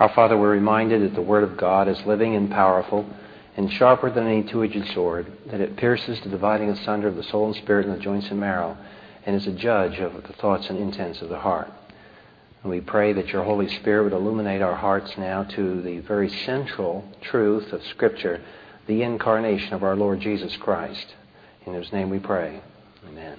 [0.00, 3.08] Our Father, we're reminded that the Word of God is living and powerful
[3.56, 7.46] and sharper than any two-edged sword, that it pierces the dividing asunder of the soul
[7.46, 8.76] and spirit and the joints and marrow,
[9.24, 11.70] and is a judge of the thoughts and intents of the heart.
[12.62, 16.28] And we pray that your Holy Spirit would illuminate our hearts now to the very
[16.28, 18.42] central truth of Scripture,
[18.88, 21.14] the incarnation of our Lord Jesus Christ.
[21.66, 22.60] In whose name we pray.
[23.06, 23.38] Amen.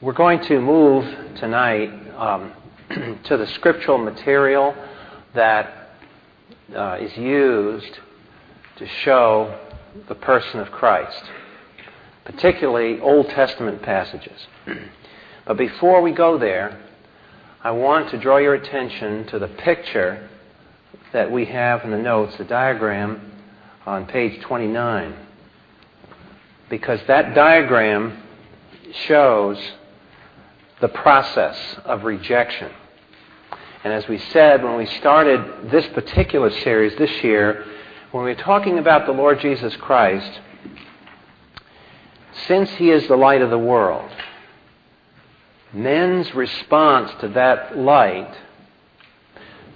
[0.00, 1.04] We're going to move
[1.36, 2.52] tonight um,
[3.24, 4.74] to the scriptural material
[5.34, 5.90] that
[6.74, 7.98] uh, is used
[8.76, 9.58] to show
[10.08, 11.22] the person of Christ,
[12.24, 14.46] particularly Old Testament passages.
[15.46, 16.80] but before we go there,
[17.62, 20.28] I want to draw your attention to the picture
[21.12, 23.32] that we have in the notes, the diagram
[23.84, 25.14] on page 29.
[26.70, 28.22] Because that diagram
[29.06, 29.58] shows
[30.80, 32.70] the process of rejection.
[33.84, 37.64] And as we said when we started this particular series this year,
[38.10, 40.40] when we were talking about the Lord Jesus Christ,
[42.46, 44.10] since he is the light of the world,
[45.72, 48.34] men's response to that light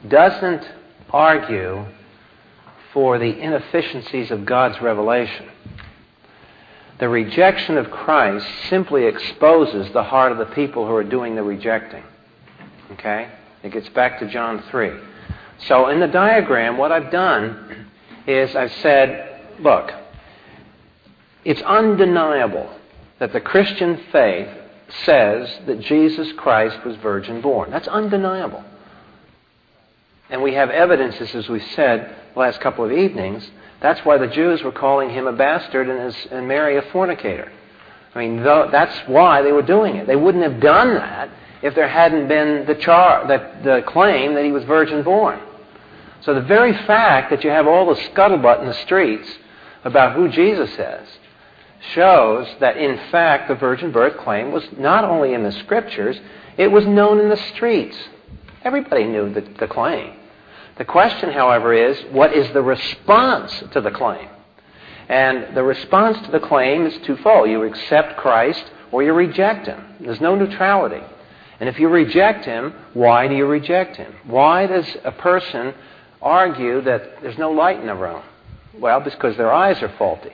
[0.08, 0.68] doesn't
[1.10, 1.84] argue
[2.92, 5.48] for the inefficiencies of God's revelation.
[7.03, 11.42] The rejection of Christ simply exposes the heart of the people who are doing the
[11.42, 12.05] rejecting.
[12.92, 13.28] Okay?
[13.64, 14.92] It gets back to John 3.
[15.67, 17.89] So in the diagram, what I've done
[18.28, 19.92] is I've said, look,
[21.45, 22.73] it's undeniable
[23.19, 24.50] that the Christian faith
[25.05, 27.73] says that Jesus Christ was virgin born.
[27.73, 28.62] That's undeniable.
[30.30, 33.50] And we have evidences, as we said the last couple of evenings,
[33.83, 37.52] that's why the Jews were calling him a bastard and, his, and Mary a fornicator.
[38.14, 40.06] I mean, that's why they were doing it.
[40.06, 41.30] They wouldn't have done that
[41.62, 45.41] if there hadn't been the, char- the, the claim that he was virgin born.
[46.20, 49.29] So the very fact that you have all the scuttlebutt in the streets
[49.85, 51.08] about who Jesus is
[51.95, 56.17] shows that, in fact, the virgin birth claim was not only in the scriptures,
[56.56, 57.96] it was known in the streets.
[58.62, 60.14] Everybody knew the, the claim.
[60.78, 64.28] The question, however, is what is the response to the claim?
[65.08, 67.50] And the response to the claim is twofold.
[67.50, 69.84] You accept Christ or you reject him.
[70.00, 71.05] There's no neutrality.
[71.61, 74.12] And if you reject him, why do you reject him?
[74.24, 75.74] Why does a person
[76.20, 78.22] argue that there's no light in the room?
[78.78, 80.32] Well, because their eyes are faulty.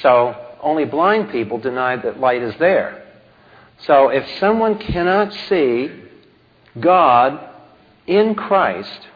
[0.00, 3.04] So only blind people deny that light is there.
[3.80, 5.90] So if someone cannot see
[6.78, 7.40] God
[8.06, 9.08] in Christ,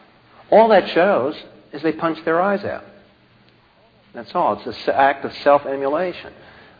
[0.51, 1.35] all that shows
[1.73, 2.85] is they punch their eyes out.
[4.13, 4.59] That's all.
[4.65, 6.33] It's an act of self emulation,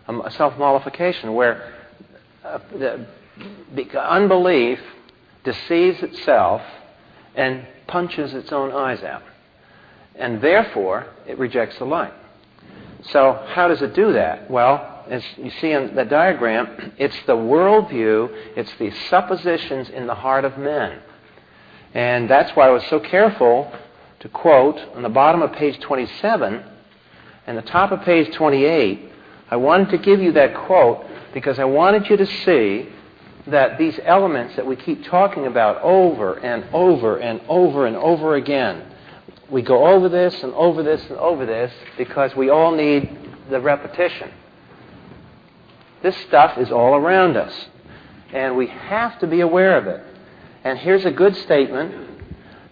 [0.08, 1.74] a self mollification, where
[2.44, 2.60] uh,
[3.96, 4.80] unbelief
[5.44, 6.62] deceives itself
[7.36, 9.24] and punches its own eyes out.
[10.16, 12.14] And therefore, it rejects the light.
[13.12, 14.50] So, how does it do that?
[14.50, 20.16] Well, as you see in the diagram, it's the worldview, it's the suppositions in the
[20.16, 21.00] heart of men
[21.98, 23.74] and that's why I was so careful
[24.20, 26.64] to quote on the bottom of page 27
[27.48, 29.12] and the top of page 28.
[29.50, 31.04] I wanted to give you that quote
[31.34, 32.90] because I wanted you to see
[33.48, 38.36] that these elements that we keep talking about over and over and over and over
[38.36, 38.94] again,
[39.50, 43.10] we go over this and over this and over this because we all need
[43.50, 44.30] the repetition.
[46.04, 47.70] This stuff is all around us,
[48.32, 50.04] and we have to be aware of it.
[50.68, 51.96] And here's a good statement.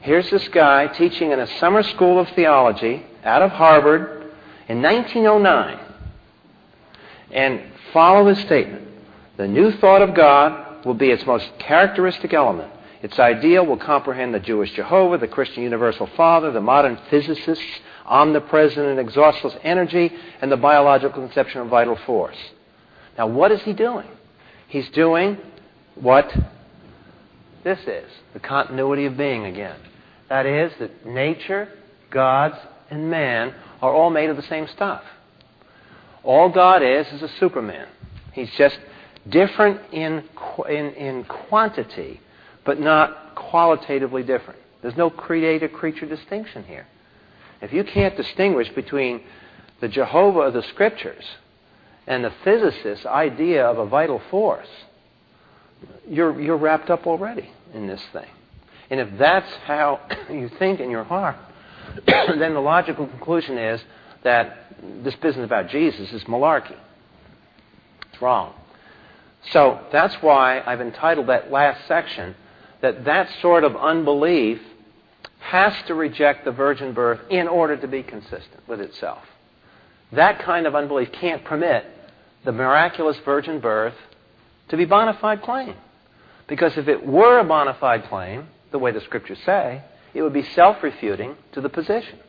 [0.01, 4.33] Here's this guy teaching in a summer school of theology out of Harvard
[4.67, 5.79] in 1909.
[7.31, 7.61] And
[7.93, 8.85] follow this statement
[9.37, 12.69] The new thought of God will be its most characteristic element.
[13.01, 17.63] Its idea will comprehend the Jewish Jehovah, the Christian Universal Father, the modern physicist's
[18.05, 22.37] omnipresent and exhaustless energy, and the biological conception of vital force.
[23.17, 24.09] Now, what is he doing?
[24.67, 25.37] He's doing
[25.95, 26.35] what
[27.65, 29.79] this is the continuity of being again.
[30.29, 31.67] That is, that nature,
[32.11, 32.57] gods,
[32.91, 35.03] and man are all made of the same stuff.
[36.23, 37.87] All God is is a Superman.
[38.33, 38.77] He's just
[39.27, 40.23] different in,
[40.69, 42.21] in, in quantity,
[42.63, 44.59] but not qualitatively different.
[44.83, 46.85] There's no creator creature distinction here.
[47.63, 49.21] If you can't distinguish between
[49.81, 51.25] the Jehovah of the Scriptures
[52.05, 54.67] and the physicist's idea of a vital force,
[56.07, 58.29] you're, you're wrapped up already in this thing.
[58.89, 61.37] And if that's how you think in your heart,
[62.05, 63.81] then the logical conclusion is
[64.23, 64.71] that
[65.03, 66.77] this business about Jesus is malarkey.
[68.11, 68.53] It's wrong.
[69.51, 72.35] So that's why I've entitled that last section,
[72.81, 74.59] that that sort of unbelief
[75.39, 79.23] has to reject the virgin birth in order to be consistent with itself.
[80.11, 81.85] That kind of unbelief can't permit
[82.43, 83.93] the miraculous virgin birth
[84.69, 85.75] to be bona fide claim.
[86.47, 89.81] Because if it were a bona fide claim, the way the scriptures say,
[90.13, 92.19] it would be self refuting to the position.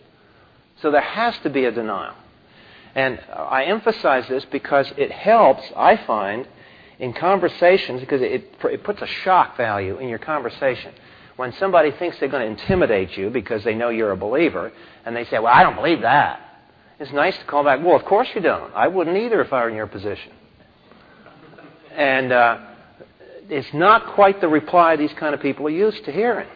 [0.81, 2.15] So there has to be a denial.
[2.95, 6.49] And I emphasize this because it helps, I find,
[6.99, 10.93] in conversations, because it, it puts a shock value in your conversation.
[11.37, 14.73] When somebody thinks they're going to intimidate you because they know you're a believer,
[15.05, 16.41] and they say, Well, I don't believe that.
[16.99, 18.75] It's nice to call back, Well, of course you don't.
[18.75, 20.33] I wouldn't either if I were in your position.
[21.95, 22.59] And uh,
[23.49, 26.49] it's not quite the reply these kind of people are used to hearing.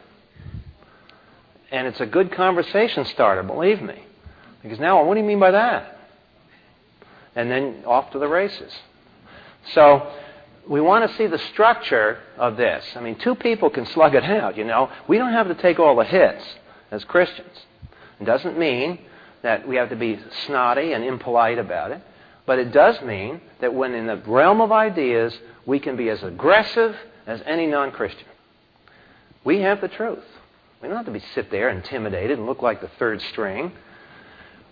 [1.71, 4.03] And it's a good conversation starter, believe me.
[4.63, 5.99] Because now, what do you mean by that?
[7.35, 8.73] And then off to the races.
[9.73, 10.11] So,
[10.69, 12.85] we want to see the structure of this.
[12.95, 14.91] I mean, two people can slug it out, you know.
[15.09, 16.45] We don't have to take all the hits
[16.91, 17.57] as Christians.
[18.21, 18.99] It doesn't mean
[19.43, 22.03] that we have to be snotty and impolite about it.
[22.51, 25.33] But it does mean that when in the realm of ideas,
[25.67, 28.27] we can be as aggressive as any non Christian.
[29.45, 30.25] We have the truth.
[30.83, 33.71] We don't have to be sit there intimidated and look like the third string.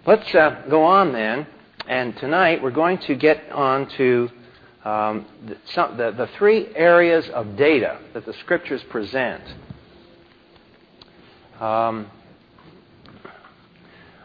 [0.05, 1.47] Let's uh, go on then.
[1.87, 4.29] And tonight we're going to get on to
[4.85, 9.45] um, the, some, the, the three areas of data that the scriptures present.
[11.61, 12.11] Um,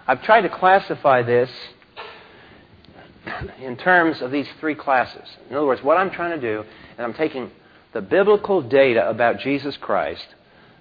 [0.08, 1.52] I've tried to classify this
[3.60, 5.28] in terms of these three classes.
[5.50, 6.64] In other words, what I'm trying to do
[6.98, 7.52] and I'm taking
[7.94, 10.26] the biblical data about Jesus Christ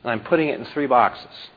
[0.02, 1.50] and I'm putting it in three boxes.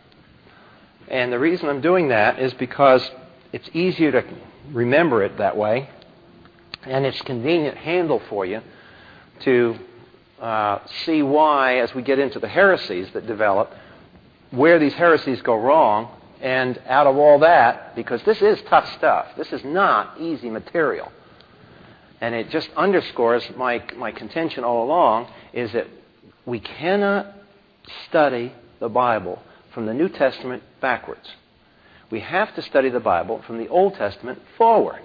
[1.07, 3.09] And the reason I'm doing that is because
[3.53, 4.23] it's easier to
[4.71, 5.89] remember it that way,
[6.83, 8.61] and it's convenient handle for you
[9.41, 9.75] to
[10.41, 13.71] uh, see why, as we get into the heresies that develop,
[14.51, 16.09] where these heresies go wrong,
[16.45, 21.11] and out of all that, because this is tough stuff, this is not easy material.
[22.21, 25.87] And it just underscores my, my contention all along is that
[26.45, 27.33] we cannot
[28.07, 29.41] study the Bible
[29.73, 31.27] from the New Testament backwards.
[32.11, 35.01] We have to study the Bible from the Old Testament forward.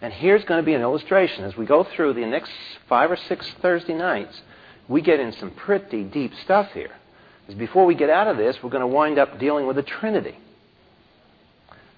[0.00, 1.42] And here's going to be an illustration.
[1.42, 2.52] As we go through the next
[2.88, 4.40] five or six Thursday nights,
[4.86, 6.92] we get in some pretty deep stuff here.
[7.40, 9.82] Because before we get out of this, we're going to wind up dealing with the
[9.82, 10.38] Trinity.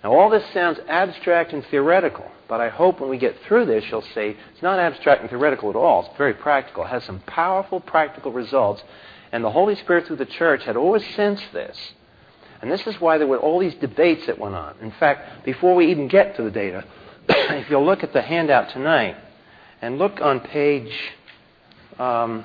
[0.05, 3.85] Now, all this sounds abstract and theoretical, but I hope when we get through this,
[3.91, 6.05] you'll see it's not abstract and theoretical at all.
[6.05, 6.85] It's very practical.
[6.85, 8.85] It has some powerful practical results,
[9.33, 11.95] and the Holy Spirit through the church had always sensed this.
[12.61, 14.77] And this is why there were all these debates that went on.
[14.83, 16.85] In fact, before we even get to the data,
[17.31, 19.17] if you'll look at the handout tonight
[19.81, 20.93] and look on page,
[21.99, 22.45] um,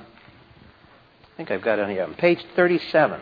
[1.24, 3.20] I think I've got it on here, page 37.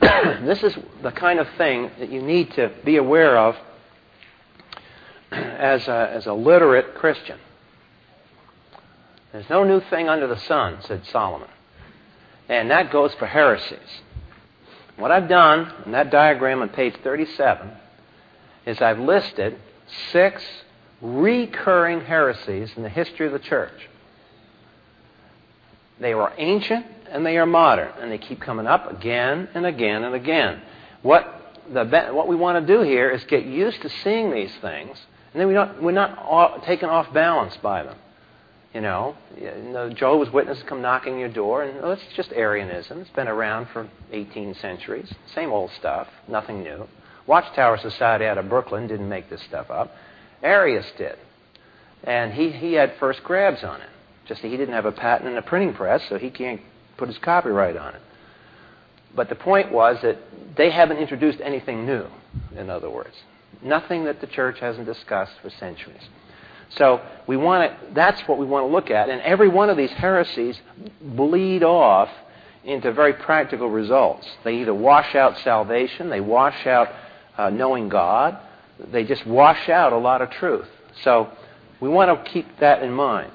[0.00, 3.56] this is the kind of thing that you need to be aware of
[5.32, 7.38] as a, as a literate Christian.
[9.32, 11.48] There's no new thing under the sun, said Solomon.
[12.48, 13.78] And that goes for heresies.
[14.96, 17.70] What I've done in that diagram on page 37
[18.64, 19.58] is I've listed
[20.12, 20.42] six
[21.00, 23.88] recurring heresies in the history of the church.
[26.00, 30.04] They were ancient and they are modern, and they keep coming up again and again
[30.04, 30.62] and again.
[31.02, 31.26] What,
[31.72, 34.98] the, what we want to do here is get used to seeing these things,
[35.32, 37.96] and then we don't, we're not taken off balance by them.
[38.74, 43.00] You know, the Jehovah's Witnesses come knocking on your door, and oh, it's just Arianism.
[43.00, 45.10] It's been around for 18 centuries.
[45.34, 46.86] Same old stuff, nothing new.
[47.26, 49.92] Watchtower Society out of Brooklyn didn't make this stuff up.
[50.42, 51.16] Arius did.
[52.04, 53.88] And he, he had first grabs on it.
[54.28, 56.60] Just he didn't have a patent and a printing press, so he can't
[56.96, 58.02] put his copyright on it.
[59.14, 60.18] But the point was that
[60.56, 62.06] they haven't introduced anything new,
[62.56, 63.16] in other words.
[63.62, 66.02] Nothing that the church hasn't discussed for centuries.
[66.70, 69.08] So we want to, that's what we want to look at.
[69.08, 70.60] And every one of these heresies
[71.00, 72.10] bleed off
[72.64, 74.26] into very practical results.
[74.44, 76.88] They either wash out salvation, they wash out
[77.38, 78.38] uh, knowing God,
[78.92, 80.68] they just wash out a lot of truth.
[81.02, 81.30] So
[81.80, 83.30] we want to keep that in mind.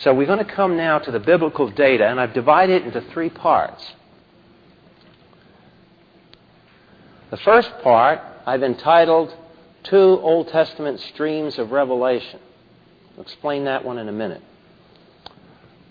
[0.00, 3.02] So we're going to come now to the biblical data, and I've divided it into
[3.12, 3.84] three parts.
[7.30, 9.34] The first part I've entitled
[9.82, 12.40] Two Old Testament Streams of Revelation.
[13.16, 14.42] I'll explain that one in a minute.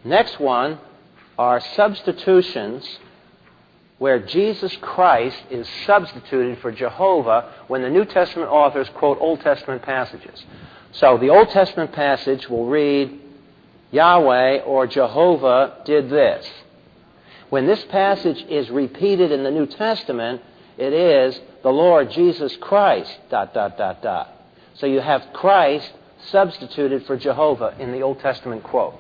[0.04, 0.80] Next one
[1.38, 3.00] are substitutions
[4.00, 9.84] where Jesus Christ is substituted for Jehovah when the New Testament authors quote Old Testament
[9.84, 10.44] passages.
[10.94, 13.20] So the Old Testament passage will read,
[13.92, 16.50] Yahweh or Jehovah did this.
[17.50, 20.42] when this passage is repeated in the New Testament,
[20.78, 24.34] it is the Lord Jesus Christ, dot, dot, dot, dot.
[24.76, 25.92] So you have Christ
[26.28, 28.96] substituted for Jehovah in the Old Testament quote.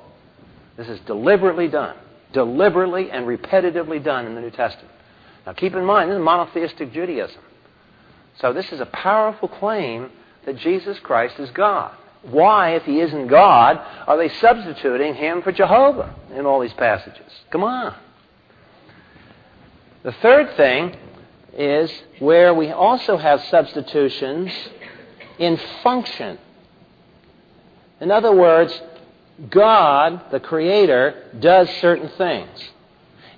[0.77, 1.95] This is deliberately done,
[2.33, 4.93] deliberately and repetitively done in the New Testament.
[5.45, 7.41] Now keep in mind, this is monotheistic Judaism.
[8.39, 10.09] So this is a powerful claim
[10.45, 11.93] that Jesus Christ is God.
[12.23, 17.31] Why, if he isn't God, are they substituting him for Jehovah in all these passages?
[17.49, 17.95] Come on.
[20.03, 20.95] The third thing
[21.53, 24.51] is where we also have substitutions
[25.37, 26.37] in function.
[28.01, 28.81] In other words,
[29.49, 32.49] God, the Creator, does certain things.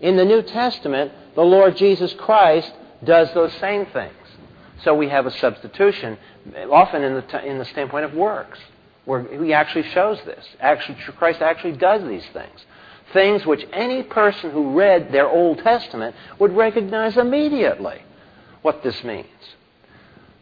[0.01, 2.71] In the New Testament, the Lord Jesus Christ
[3.03, 4.13] does those same things.
[4.83, 6.17] So we have a substitution,
[6.71, 8.59] often in the, t- in the standpoint of works,
[9.05, 10.45] where he actually shows this.
[10.59, 12.65] Actually, Christ actually does these things.
[13.13, 18.01] Things which any person who read their Old Testament would recognize immediately
[18.61, 19.27] what this means.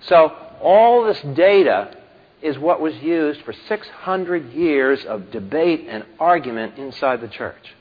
[0.02, 1.96] So all this data
[2.42, 7.76] is what was used for 600 years of debate and argument inside the church.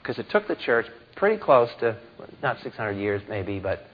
[0.00, 1.96] Because it took the church pretty close to,
[2.42, 3.86] not 600 years maybe, but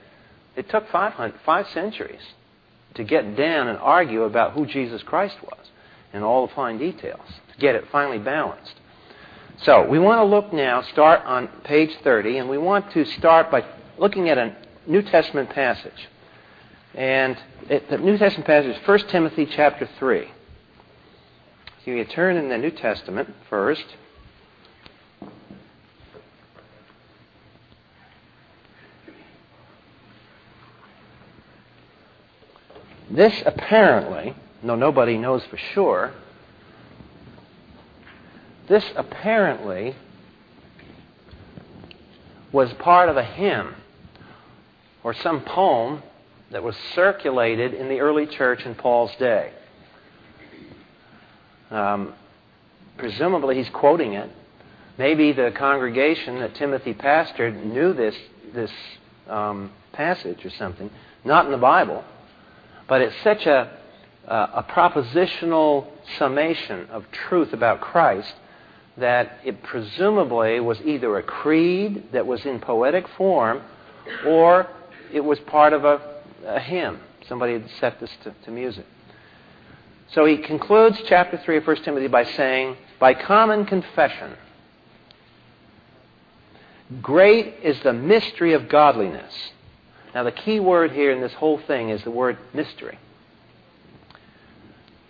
[0.55, 2.21] it took five centuries
[2.95, 5.59] to get down and argue about who Jesus Christ was
[6.13, 8.75] and all the fine details to get it finally balanced.
[9.63, 13.51] So we want to look now, start on page 30, and we want to start
[13.51, 13.65] by
[13.97, 14.55] looking at a
[14.87, 16.07] New Testament passage.
[16.93, 17.37] And
[17.69, 20.31] it, the New Testament passage is 1 Timothy chapter 3.
[21.83, 23.85] So you turn in the New Testament first.
[33.09, 34.35] This apparently,
[34.67, 36.13] though nobody knows for sure,
[38.67, 39.95] this apparently
[42.51, 43.75] was part of a hymn
[45.03, 46.03] or some poem
[46.51, 49.51] that was circulated in the early church in Paul's day.
[51.69, 52.13] Um,
[52.97, 54.29] presumably, he's quoting it.
[54.97, 58.15] Maybe the congregation that Timothy pastored knew this,
[58.53, 58.71] this
[59.27, 60.89] um, passage or something.
[61.23, 62.03] Not in the Bible,
[62.87, 63.71] but it's such a,
[64.29, 65.87] Uh, a propositional
[66.19, 68.31] summation of truth about Christ
[68.95, 73.63] that it presumably was either a creed that was in poetic form
[74.27, 74.67] or
[75.11, 76.99] it was part of a, a hymn.
[77.27, 78.85] Somebody had set this to, to music.
[80.11, 84.35] So he concludes chapter 3 of 1 Timothy by saying, By common confession,
[87.01, 89.33] great is the mystery of godliness.
[90.13, 92.97] Now, the key word here in this whole thing is the word mystery.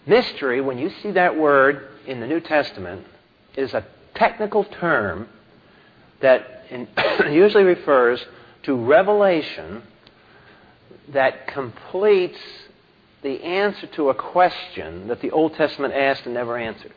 [0.10, 3.06] Mystery, when you see that word in the New Testament,
[3.56, 3.86] is a
[4.16, 5.30] technical term
[6.20, 6.88] that in,
[7.32, 8.20] usually refers
[8.64, 9.84] to revelation
[11.10, 12.40] that completes
[13.22, 16.94] the answer to a question that the Old Testament asked and never answered.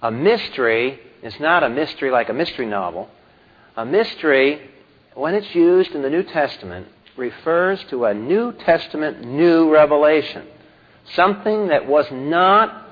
[0.00, 3.08] A mystery is not a mystery like a mystery novel.
[3.76, 4.70] A mystery,
[5.14, 10.46] when it's used in the New Testament, refers to a New Testament new revelation.
[11.14, 12.86] Something that was not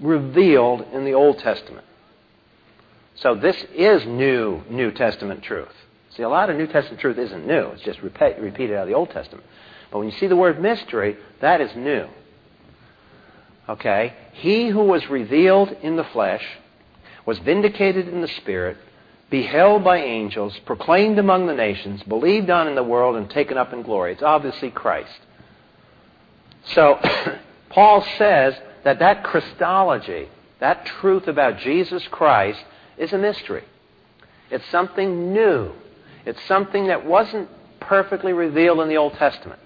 [0.00, 1.86] revealed in the Old Testament.
[3.16, 5.74] So this is new New Testament truth.
[6.10, 7.68] See, a lot of New Testament truth isn't new.
[7.70, 9.46] It's just repeat, repeated out of the Old Testament.
[9.90, 12.08] But when you see the word mystery, that is new.
[13.68, 14.14] Okay?
[14.32, 16.44] He who was revealed in the flesh,
[17.26, 18.78] was vindicated in the Spirit,
[19.30, 23.72] beheld by angels, proclaimed among the nations, believed on in the world, and taken up
[23.72, 24.12] in glory.
[24.12, 25.20] It's obviously Christ.
[26.64, 26.98] So,
[27.70, 30.28] Paul says that that Christology,
[30.60, 32.64] that truth about Jesus Christ,
[32.96, 33.64] is a mystery.
[34.50, 35.72] It's something new.
[36.24, 37.48] It's something that wasn't
[37.80, 39.60] perfectly revealed in the Old Testament.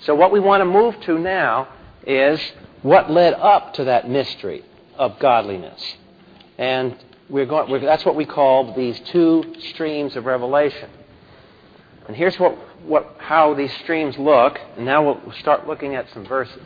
[0.00, 1.68] So, what we want to move to now
[2.06, 2.40] is
[2.82, 4.64] what led up to that mystery
[4.96, 5.96] of godliness.
[6.56, 6.96] And
[7.28, 10.90] we're going, we're, that's what we call these two streams of revelation.
[12.06, 14.58] And here's what, what, how these streams look.
[14.76, 16.62] And now we'll start looking at some verses.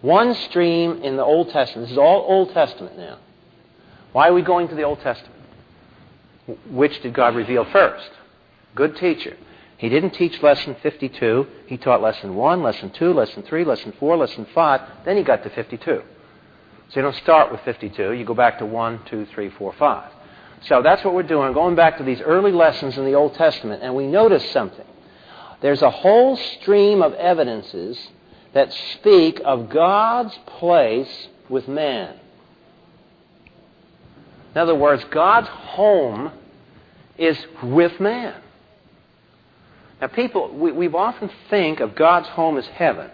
[0.00, 1.88] One stream in the Old Testament.
[1.88, 3.18] This is all Old Testament now.
[4.12, 5.34] Why are we going to the Old Testament?
[6.70, 8.10] Which did God reveal first?
[8.74, 9.36] Good teacher.
[9.76, 11.46] He didn't teach lesson 52.
[11.66, 14.80] He taught lesson 1, lesson 2, lesson 3, lesson 4, lesson 5.
[15.04, 16.02] Then he got to 52.
[16.88, 18.12] So you don't start with 52.
[18.12, 20.12] You go back to 1, 2, 3, 4, 5.
[20.62, 23.82] So that's what we're doing, going back to these early lessons in the Old Testament.
[23.82, 24.84] And we notice something.
[25.60, 27.98] There's a whole stream of evidences
[28.54, 32.18] that speak of God's place with man.
[34.54, 36.32] In other words, God's home
[37.16, 38.34] is with man.
[40.00, 43.10] Now, people, we, we often think of God's home as heaven.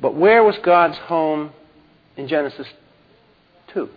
[0.00, 1.52] But where was God's home
[2.16, 2.66] in Genesis
[3.68, 3.88] 2?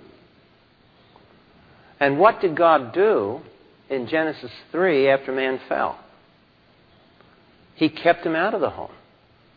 [1.99, 3.41] And what did God do
[3.89, 5.99] in Genesis 3 after man fell?
[7.75, 8.91] He kept him out of the home.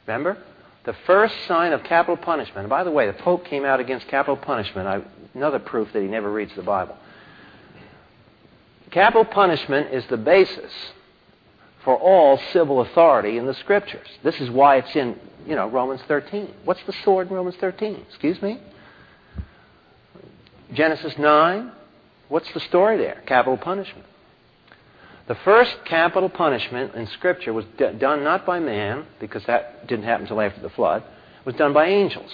[0.07, 0.39] Remember?
[0.85, 2.61] The first sign of capital punishment.
[2.61, 4.87] And by the way, the Pope came out against capital punishment.
[4.87, 5.03] I,
[5.35, 6.97] another proof that he never reads the Bible.
[8.91, 10.73] Capital punishment is the basis
[11.85, 14.07] for all civil authority in the Scriptures.
[14.23, 16.53] This is why it's in, you know, Romans 13.
[16.65, 18.05] What's the sword in Romans 13?
[18.09, 18.61] Excuse me?
[20.73, 21.73] Genesis 9.
[22.31, 23.23] What's the story there?
[23.27, 24.07] Capital punishment.
[25.27, 30.05] The first capital punishment in Scripture was d- done not by man, because that didn't
[30.05, 31.03] happen until after the flood.
[31.45, 32.31] Was done by angels.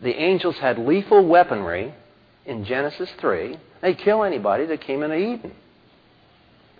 [0.00, 1.92] The angels had lethal weaponry
[2.46, 3.58] in Genesis 3.
[3.82, 5.52] They'd kill anybody that came into Eden.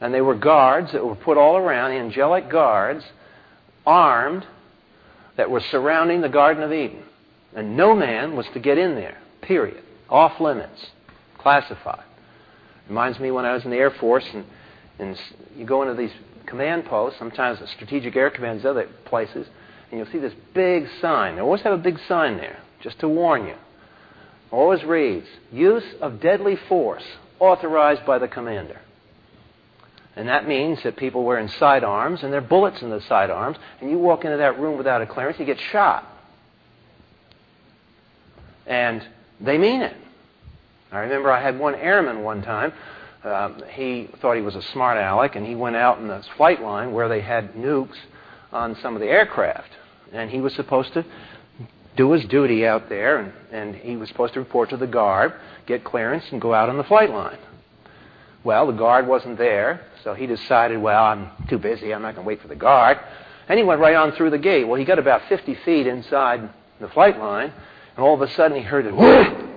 [0.00, 3.04] And they were guards that were put all around, angelic guards,
[3.84, 4.46] armed,
[5.36, 7.02] that were surrounding the Garden of Eden.
[7.54, 9.82] And no man was to get in there, period.
[10.08, 10.86] Off limits,
[11.40, 12.04] classified.
[12.88, 14.44] Reminds me when I was in the Air Force and,
[14.98, 15.20] and
[15.56, 16.12] you go into these
[16.46, 19.46] command posts, sometimes Strategic Air Command's other places,
[19.90, 21.36] and you'll see this big sign.
[21.36, 23.54] They always have a big sign there, just to warn you.
[24.50, 27.04] Always reads, use of deadly force
[27.38, 28.80] authorized by the commander.
[30.16, 33.90] And that means that people wearing sidearms and there are bullets in the sidearms, and
[33.90, 36.06] you walk into that room without a clearance, you get shot.
[38.66, 39.06] And
[39.40, 39.96] they mean it.
[40.92, 42.72] I remember I had one airman one time.
[43.22, 46.60] Um, he thought he was a smart aleck, and he went out in the flight
[46.62, 47.96] line where they had nukes
[48.52, 49.70] on some of the aircraft.
[50.12, 51.04] And he was supposed to
[51.96, 55.34] do his duty out there, and, and he was supposed to report to the guard,
[55.66, 57.38] get clearance, and go out on the flight line.
[58.42, 61.92] Well, the guard wasn't there, so he decided, well, I'm too busy.
[61.92, 62.98] I'm not going to wait for the guard.
[63.48, 64.64] And he went right on through the gate.
[64.64, 66.48] Well, he got about 50 feet inside
[66.80, 67.52] the flight line,
[67.96, 69.49] and all of a sudden he heard whoop,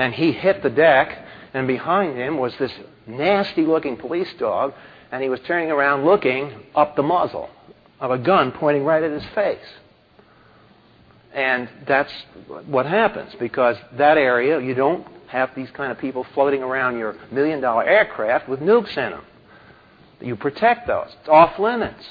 [0.00, 2.72] and he hit the deck, and behind him was this
[3.06, 4.72] nasty looking police dog,
[5.12, 7.50] and he was turning around looking up the muzzle
[8.00, 9.58] of a gun pointing right at his face.
[11.34, 12.10] And that's
[12.64, 17.14] what happens because that area, you don't have these kind of people floating around your
[17.30, 19.24] million dollar aircraft with nukes in them.
[20.18, 21.08] You protect those.
[21.20, 22.02] It's off limits.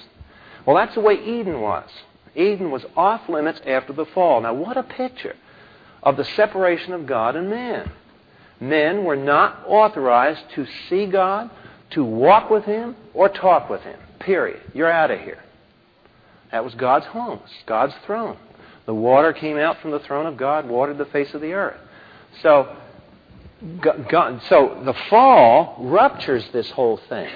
[0.63, 1.89] Well, that's the way Eden was.
[2.36, 4.41] Eden was off limits after the fall.
[4.41, 5.36] Now, what a picture
[6.03, 7.91] of the separation of God and man.
[8.59, 11.49] Men were not authorized to see God,
[11.91, 13.97] to walk with Him, or talk with Him.
[14.19, 14.62] Period.
[14.73, 15.43] You're out of here.
[16.51, 18.38] That was God's home, God's throne.
[18.85, 21.79] The water came out from the throne of God, watered the face of the earth.
[22.41, 22.75] So,
[23.81, 27.29] God, so the fall ruptures this whole thing.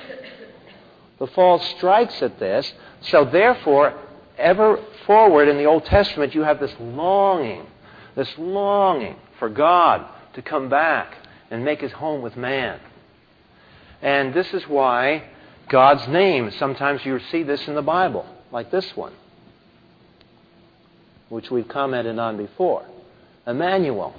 [1.19, 2.73] The fall strikes at this.
[3.01, 3.93] So, therefore,
[4.37, 7.67] ever forward in the Old Testament, you have this longing,
[8.15, 11.15] this longing for God to come back
[11.49, 12.79] and make his home with man.
[14.01, 15.23] And this is why
[15.69, 19.13] God's name, sometimes you see this in the Bible, like this one,
[21.29, 22.85] which we've commented on before
[23.47, 24.13] Emmanuel.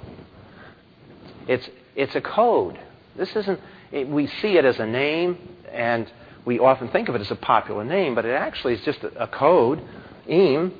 [1.47, 2.79] It's, it's a code.
[3.15, 3.59] This isn't,
[3.91, 5.37] it, we see it as a name,
[5.71, 6.11] and
[6.43, 9.23] we often think of it as a popular name, but it actually is just a,
[9.23, 9.81] a code.
[10.27, 10.73] Im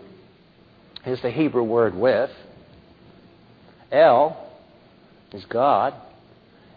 [1.06, 2.32] is the Hebrew word with.
[3.92, 4.38] El
[5.32, 5.94] is God.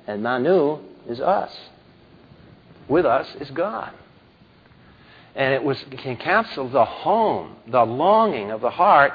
[0.07, 1.55] And Manu is us.
[2.89, 3.93] With us is God.
[5.35, 9.13] And it was it encapsulates the home, the longing of the heart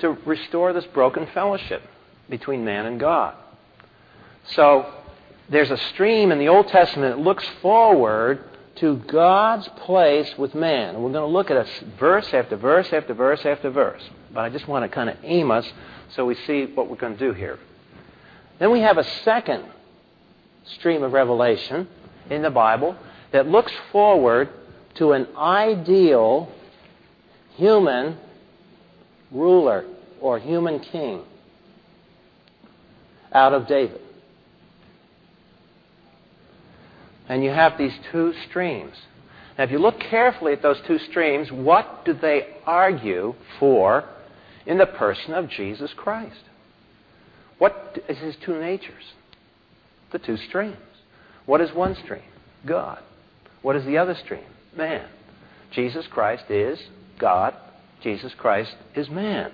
[0.00, 1.82] to restore this broken fellowship
[2.28, 3.34] between man and God.
[4.54, 4.92] So
[5.50, 8.42] there's a stream in the Old Testament that looks forward
[8.76, 10.94] to God's place with man.
[10.94, 11.66] And we're going to look at a
[11.98, 14.02] verse after verse after verse after verse.
[14.32, 15.66] But I just want to kind of aim us
[16.14, 17.58] so we see what we're going to do here.
[18.58, 19.64] Then we have a second
[20.78, 21.88] stream of revelation
[22.28, 22.96] in the Bible
[23.32, 24.48] that looks forward
[24.94, 26.52] to an ideal
[27.56, 28.16] human
[29.30, 29.84] ruler
[30.20, 31.22] or human king
[33.32, 34.00] out of David.
[37.28, 38.96] And you have these two streams.
[39.56, 44.04] Now, if you look carefully at those two streams, what do they argue for
[44.70, 46.44] in the person of Jesus Christ?
[47.58, 49.02] What is his two natures?
[50.12, 50.76] The two streams.
[51.44, 52.22] What is one stream?
[52.64, 53.02] God.
[53.62, 54.44] What is the other stream?
[54.76, 55.08] Man.
[55.72, 56.78] Jesus Christ is
[57.18, 57.52] God.
[58.00, 59.50] Jesus Christ is man.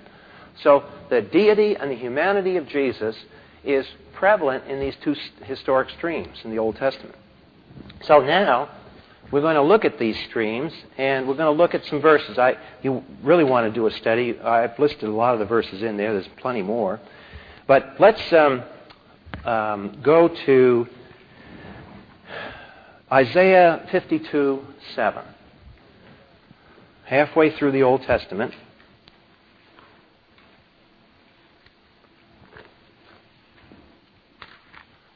[0.61, 3.15] So the deity and the humanity of Jesus
[3.65, 7.15] is prevalent in these two historic streams in the Old Testament.
[8.03, 8.69] So now
[9.31, 12.37] we're going to look at these streams and we're going to look at some verses.
[12.37, 14.39] I, you really want to do a study.
[14.39, 16.13] I've listed a lot of the verses in there.
[16.13, 16.99] There's plenty more.
[17.67, 18.63] But let's um,
[19.43, 20.87] um, go to
[23.11, 25.23] Isaiah 52 7.
[27.03, 28.53] Halfway through the Old Testament.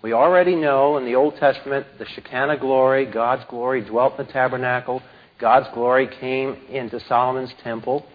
[0.02, 4.32] We already know in the Old Testament the Shekinah glory, God's glory, dwelt in the
[4.32, 5.04] tabernacle.
[5.38, 8.06] God's glory came into Solomon's temple.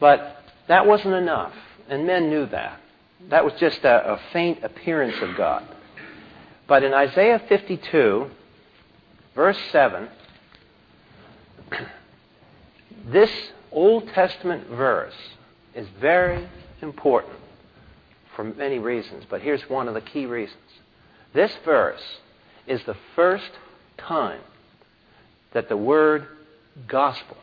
[0.00, 1.54] But that wasn't enough,
[1.88, 2.80] and men knew that.
[3.28, 5.64] That was just a, a faint appearance of God.
[6.66, 8.26] But in Isaiah 52,
[9.34, 10.08] verse 7,
[13.06, 13.30] this
[13.70, 15.14] Old Testament verse
[15.74, 16.48] is very
[16.82, 17.36] important
[18.36, 20.60] for many reasons, but here's one of the key reasons.
[21.32, 22.02] This verse
[22.66, 23.50] is the first
[23.98, 24.40] time
[25.52, 26.26] that the word
[26.86, 27.36] gospel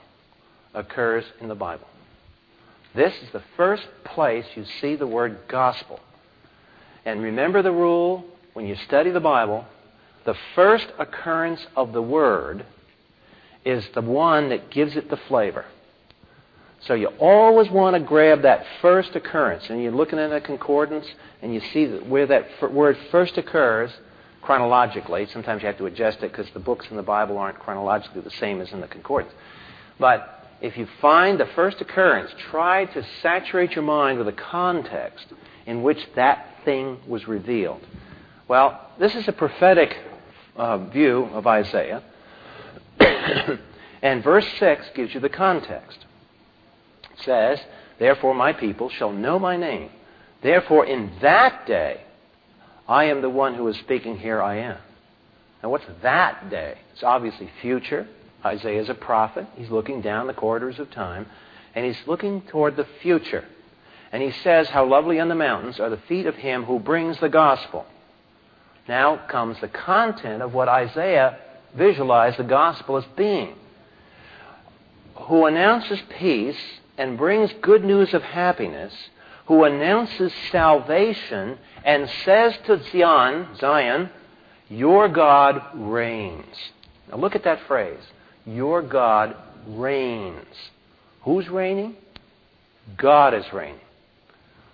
[0.73, 1.88] occurs in the Bible.
[2.93, 5.99] This is the first place you see the word gospel.
[7.06, 9.65] And remember the rule when you study the Bible,
[10.25, 12.65] the first occurrence of the word
[13.63, 15.65] is the one that gives it the flavor.
[16.87, 21.05] So you always want to grab that first occurrence, and you're looking at a concordance,
[21.41, 23.91] and you see where that f- word first occurs
[24.41, 25.27] chronologically.
[25.27, 28.31] Sometimes you have to adjust it because the books in the Bible aren't chronologically the
[28.31, 29.33] same as in the concordance.
[29.99, 35.27] But if you find the first occurrence, try to saturate your mind with the context
[35.67, 37.85] in which that thing was revealed.
[38.47, 39.95] Well, this is a prophetic
[40.55, 42.01] uh, view of Isaiah,
[44.01, 46.05] and verse 6 gives you the context
[47.23, 47.60] says,
[47.99, 49.89] Therefore my people shall know my name.
[50.41, 52.01] Therefore in that day
[52.88, 54.77] I am the one who is speaking, here I am.
[55.62, 56.77] Now what's that day?
[56.93, 58.07] It's obviously future.
[58.43, 59.45] Isaiah is a prophet.
[59.55, 61.27] He's looking down the corridors of time,
[61.75, 63.45] and he's looking toward the future.
[64.12, 67.19] And he says, How lovely on the mountains are the feet of him who brings
[67.19, 67.86] the gospel.
[68.88, 71.38] Now comes the content of what Isaiah
[71.75, 73.55] visualized the gospel as being.
[75.15, 76.57] Who announces peace
[77.01, 78.93] and brings good news of happiness,
[79.47, 84.11] who announces salvation and says to Zion, Zion,
[84.69, 86.55] your God reigns.
[87.09, 88.03] Now look at that phrase.
[88.45, 89.35] Your God
[89.65, 90.45] reigns.
[91.23, 91.95] Who's reigning?
[92.97, 93.81] God is reigning.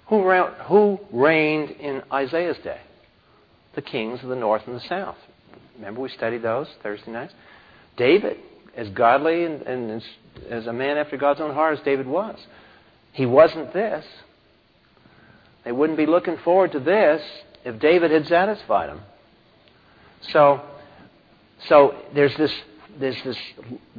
[0.08, 0.30] Who,
[0.66, 2.82] who reigned in Isaiah's day?
[3.76, 5.18] The kings of the north and the south.
[5.78, 7.34] Remember we studied those Thursday nights?
[7.96, 8.38] David
[8.78, 10.04] as godly and, and
[10.50, 12.38] as, a man after God's own heart as David was.
[13.12, 14.06] He wasn't this.
[15.66, 17.22] They wouldn't be looking forward to this
[17.66, 19.02] if David had satisfied them.
[20.32, 20.62] So,
[21.68, 22.54] so there's this,
[23.00, 23.38] there's this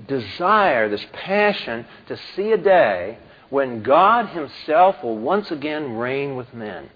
[0.07, 3.19] desire, this passion to see a day
[3.51, 6.89] when God Himself will once again reign with men.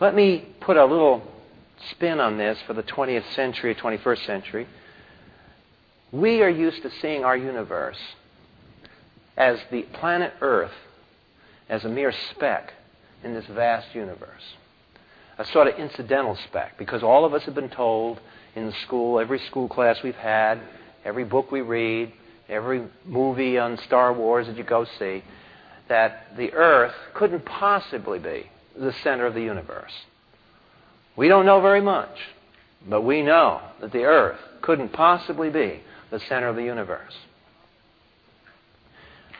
[0.00, 1.22] Let me put a little
[1.92, 4.66] spin on this for the 20th century, 21st century.
[6.12, 7.98] We are used to seeing our universe
[9.36, 10.72] as the planet Earth
[11.68, 12.72] as a mere speck
[13.24, 14.54] in this vast universe.
[15.38, 18.20] A sort of incidental speck, because all of us have been told
[18.54, 20.60] in school, every school class we've had,
[21.04, 22.12] every book we read,
[22.48, 25.22] every movie on Star Wars that you go see,
[25.88, 29.92] that the Earth couldn't possibly be the center of the universe.
[31.16, 32.16] We don't know very much,
[32.88, 35.80] but we know that the Earth couldn't possibly be
[36.18, 37.14] the center of the universe.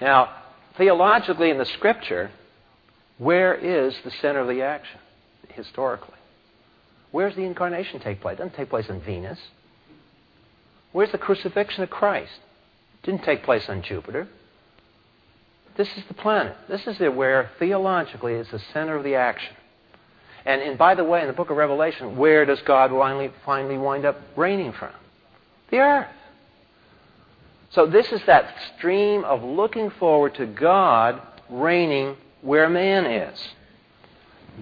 [0.01, 0.31] Now,
[0.77, 2.31] theologically in the scripture,
[3.19, 5.01] where is the center of the action
[5.55, 6.19] historically?
[7.13, 8.35] Where does the incarnation take place?
[8.35, 9.39] It doesn't take place on Venus.
[10.93, 12.41] Where's the crucifixion of Christ?
[13.03, 14.29] It didn't take place on Jupiter.
[15.79, 16.57] This is the planet.
[16.69, 19.55] This is where theologically is the center of the action.
[20.45, 23.79] And, and by the way, in the book of Revelation, where does God finally, finally
[23.79, 24.93] wind up reigning from?
[25.71, 26.09] The earth.
[27.77, 33.39] So, this is that stream of looking forward to God reigning where man is.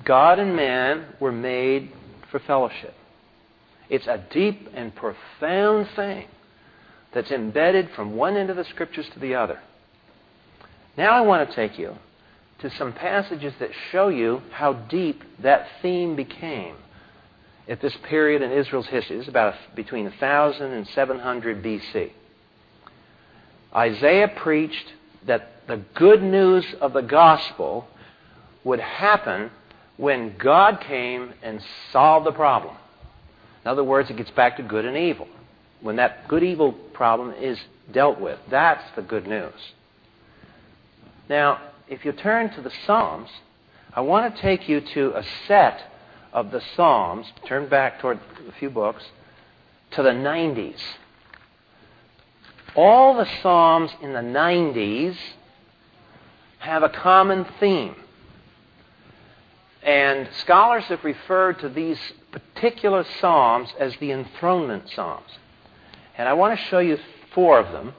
[0.04, 1.92] God and man were made
[2.32, 2.92] for fellowship.
[3.88, 6.26] It's a deep and profound thing
[7.12, 9.60] that's embedded from one end of the scriptures to the other.
[10.96, 11.96] Now, I want to take you
[12.62, 16.74] to some passages that show you how deep that theme became
[17.68, 19.18] at this period in Israel's history.
[19.18, 22.10] This is about between 1000 and 700 BC.
[23.74, 24.92] Isaiah preached
[25.26, 27.88] that the good news of the gospel
[28.62, 29.50] would happen
[29.96, 31.60] when God came and
[31.92, 32.76] solved the problem.
[33.64, 35.28] In other words, it gets back to good and evil.
[35.80, 37.58] When that good evil problem is
[37.92, 39.72] dealt with, that's the good news.
[41.28, 43.30] Now, if you turn to the Psalms,
[43.92, 45.90] I want to take you to a set
[46.32, 49.04] of the Psalms, turn back toward a few books,
[49.92, 50.80] to the 90s.
[52.74, 55.16] All the Psalms in the 90s
[56.58, 57.94] have a common theme.
[59.82, 61.98] And scholars have referred to these
[62.32, 65.30] particular Psalms as the enthronement Psalms.
[66.16, 66.98] And I want to show you
[67.34, 67.92] four of them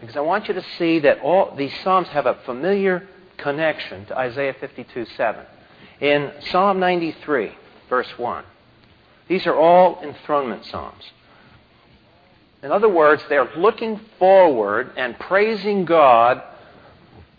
[0.00, 4.18] because I want you to see that all these Psalms have a familiar connection to
[4.18, 5.44] Isaiah 52 7.
[6.00, 7.52] In Psalm 93,
[7.88, 8.44] verse 1,
[9.28, 11.04] these are all enthronement Psalms.
[12.62, 16.42] In other words, they're looking forward and praising God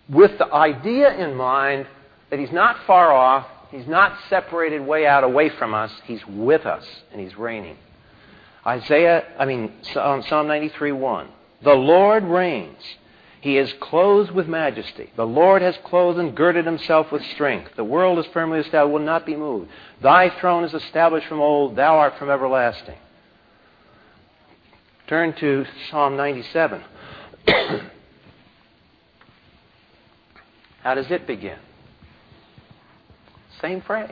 [0.09, 1.87] with the idea in mind
[2.29, 6.65] that He's not far off, He's not separated way out away from us, He's with
[6.65, 7.77] us, and He's reigning.
[8.65, 11.27] Isaiah, I mean, Psalm 93 1.
[11.63, 12.81] The Lord reigns.
[13.39, 15.11] He is clothed with majesty.
[15.17, 17.71] The Lord has clothed and girded himself with strength.
[17.75, 19.69] The world is firmly established, will not be moved.
[20.01, 22.95] Thy throne is established from old, thou art from everlasting.
[25.13, 26.81] Turn to Psalm 97.
[30.81, 31.59] How does it begin?
[33.61, 34.09] Same phrase.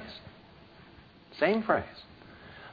[1.39, 1.85] Same phrase.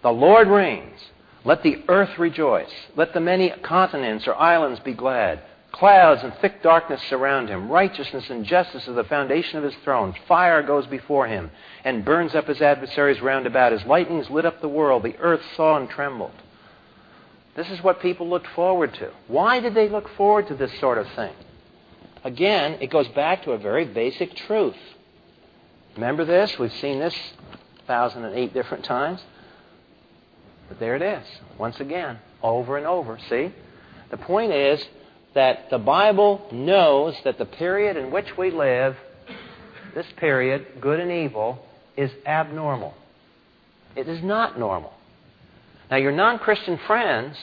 [0.03, 1.01] The Lord reigns.
[1.47, 2.69] Let the earth rejoice.
[2.97, 5.41] Let the many continents or islands be glad.
[5.73, 7.71] Clouds and thick darkness surround him.
[7.71, 10.15] Righteousness and justice are the foundation of his throne.
[10.29, 11.51] Fire goes before him
[11.83, 13.73] and burns up his adversaries round about.
[13.73, 15.03] His lightnings lit up the world.
[15.03, 16.35] The earth saw and trembled.
[17.59, 19.11] This is what people looked forward to.
[19.27, 21.33] Why did they look forward to this sort of thing?
[22.23, 24.77] Again, it goes back to a very basic truth.
[25.97, 26.57] Remember this?
[26.57, 27.17] We've seen this
[27.87, 29.21] 1,008 different times.
[30.69, 31.27] But there it is,
[31.59, 33.19] once again, over and over.
[33.29, 33.53] See?
[34.13, 34.81] The point is
[35.35, 38.97] that the Bible knows that the period in which we live,
[39.97, 41.67] this period, good and evil,
[41.97, 42.95] is abnormal.
[43.97, 44.93] It is not normal.
[45.91, 47.37] Now, your non Christian friends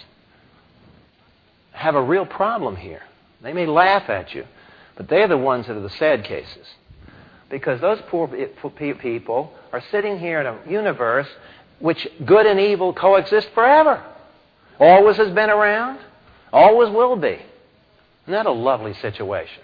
[1.72, 3.02] have a real problem here.
[3.42, 4.46] They may laugh at you.
[4.96, 6.66] But they're the ones that are the sad cases.
[7.50, 11.28] Because those poor people are sitting here in a universe
[11.80, 14.04] which good and evil coexist forever.
[14.80, 16.00] Always has been around,
[16.52, 17.40] always will be.
[18.24, 19.62] Isn't that a lovely situation?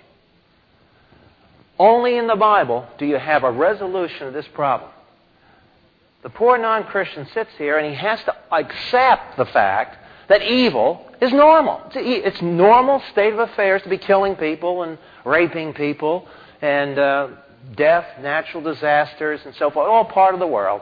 [1.80, 4.92] Only in the Bible do you have a resolution of this problem.
[6.24, 11.06] The poor non Christian sits here and he has to accept the fact that evil
[11.20, 11.82] is normal.
[11.94, 16.28] It's normal state of affairs to be killing people and raping people
[16.62, 17.28] and uh,
[17.76, 19.88] death, natural disasters, and so forth.
[19.88, 20.82] All part of the world.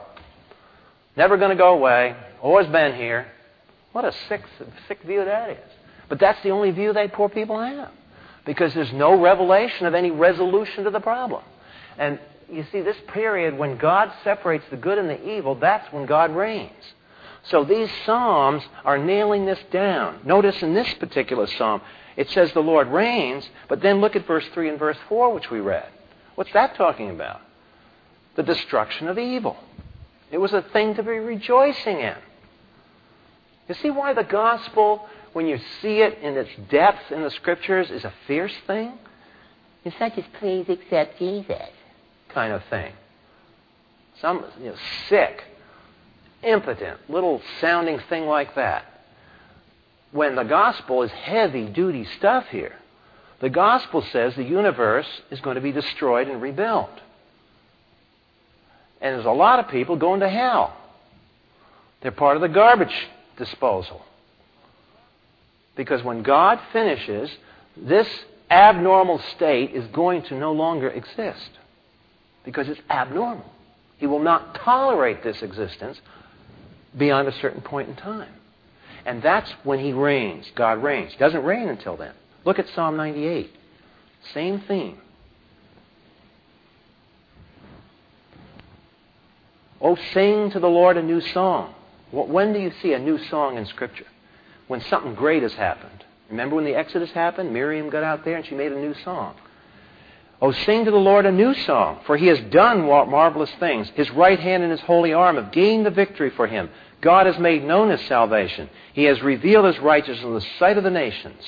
[1.16, 2.14] Never going to go away.
[2.40, 3.26] Always been here.
[3.92, 4.42] What a sick,
[4.88, 5.70] sick view that is.
[6.08, 7.90] But that's the only view that poor people have.
[8.44, 11.42] Because there's no revelation of any resolution to the problem.
[11.98, 12.18] And
[12.52, 16.34] you see, this period when God separates the good and the evil, that's when God
[16.34, 16.72] reigns.
[17.44, 20.20] So these Psalms are nailing this down.
[20.24, 21.80] Notice in this particular Psalm,
[22.16, 25.50] it says the Lord reigns, but then look at verse 3 and verse 4, which
[25.50, 25.88] we read.
[26.34, 27.40] What's that talking about?
[28.36, 29.56] The destruction of evil.
[30.30, 32.16] It was a thing to be rejoicing in.
[33.68, 37.90] You see why the gospel, when you see it in its depth in the scriptures,
[37.90, 38.92] is a fierce thing?
[39.84, 41.68] It's not just please accept Jesus
[42.32, 42.92] kind of thing.
[44.20, 44.76] Some you know,
[45.08, 45.42] sick,
[46.42, 48.84] impotent little sounding thing like that.
[50.12, 52.74] When the gospel is heavy duty stuff here.
[53.40, 56.90] The gospel says the universe is going to be destroyed and rebuilt.
[59.00, 60.76] And there's a lot of people going to hell.
[62.02, 62.94] They're part of the garbage
[63.38, 64.02] disposal.
[65.74, 67.30] Because when God finishes,
[67.76, 68.06] this
[68.50, 71.50] abnormal state is going to no longer exist.
[72.50, 73.44] Because it's abnormal.
[73.98, 76.00] He will not tolerate this existence
[76.98, 78.32] beyond a certain point in time.
[79.06, 80.50] And that's when he reigns.
[80.56, 81.12] God reigns.
[81.12, 82.12] He doesn't reign until then.
[82.44, 83.54] Look at Psalm 98.
[84.34, 84.98] Same theme.
[89.80, 91.72] Oh, sing to the Lord a new song.
[92.10, 94.06] When do you see a new song in Scripture?
[94.66, 96.04] When something great has happened.
[96.28, 97.52] Remember when the Exodus happened?
[97.52, 99.36] Miriam got out there and she made a new song.
[100.42, 103.90] Oh, sing to the Lord a new song, for he has done marvelous things.
[103.94, 106.70] His right hand and his holy arm have gained the victory for him.
[107.02, 108.70] God has made known his salvation.
[108.94, 111.42] He has revealed his righteousness in the sight of the nations.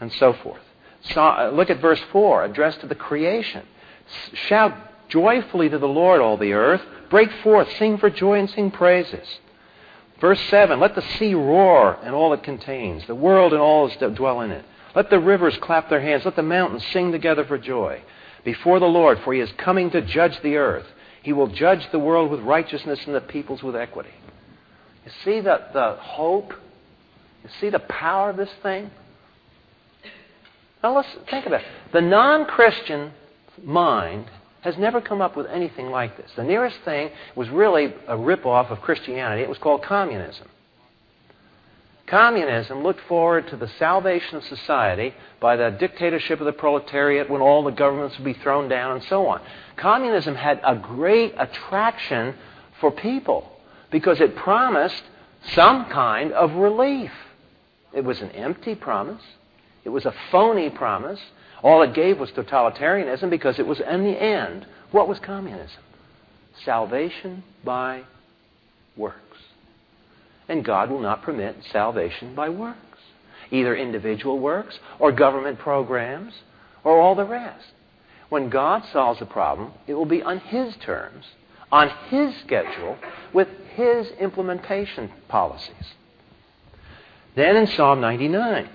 [0.00, 0.60] And so forth.
[1.12, 3.64] So, uh, look at verse 4, addressed to the creation.
[4.48, 4.74] Shout
[5.08, 6.82] joyfully to the Lord, all the earth.
[7.08, 9.26] Break forth, sing for joy, and sing praises.
[10.20, 14.14] Verse 7 Let the sea roar and all it contains, the world and all that
[14.14, 14.64] dwell in it.
[14.96, 16.24] Let the rivers clap their hands.
[16.24, 18.00] Let the mountains sing together for joy
[18.44, 20.86] before the Lord, for he is coming to judge the earth.
[21.22, 24.14] He will judge the world with righteousness and the peoples with equity.
[25.04, 26.54] You see the, the hope?
[27.44, 28.90] You see the power of this thing?
[30.82, 31.66] Now let's think about it.
[31.92, 33.12] The non Christian
[33.62, 34.30] mind
[34.62, 36.30] has never come up with anything like this.
[36.36, 39.42] The nearest thing was really a ripoff of Christianity.
[39.42, 40.48] It was called communism.
[42.06, 47.40] Communism looked forward to the salvation of society by the dictatorship of the proletariat when
[47.40, 49.40] all the governments would be thrown down and so on.
[49.76, 52.34] Communism had a great attraction
[52.80, 53.50] for people
[53.90, 55.02] because it promised
[55.52, 57.10] some kind of relief.
[57.92, 59.22] It was an empty promise.
[59.84, 61.20] It was a phony promise.
[61.62, 65.82] All it gave was totalitarianism because it was, in the end, what was communism?
[66.64, 68.02] Salvation by
[68.96, 69.22] works.
[70.48, 73.00] And God will not permit salvation by works,
[73.50, 76.34] either individual works or government programs
[76.84, 77.66] or all the rest.
[78.28, 81.24] When God solves a problem, it will be on His terms,
[81.70, 82.96] on His schedule,
[83.32, 85.94] with His implementation policies.
[87.34, 88.68] Then in Psalm 99,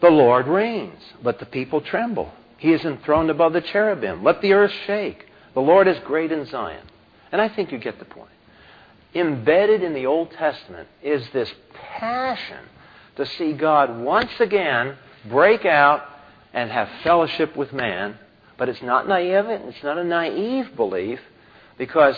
[0.00, 1.02] the Lord reigns.
[1.22, 2.32] Let the people tremble.
[2.58, 4.24] He is enthroned above the cherubim.
[4.24, 5.26] Let the earth shake.
[5.54, 6.86] The Lord is great in Zion.
[7.32, 8.30] And I think you get the point.
[9.18, 11.52] Embedded in the Old Testament is this
[11.98, 12.64] passion
[13.16, 14.96] to see God once again
[15.28, 16.04] break out
[16.52, 18.18] and have fellowship with man.
[18.58, 21.20] But it's not naive, it's not a naive belief
[21.78, 22.16] because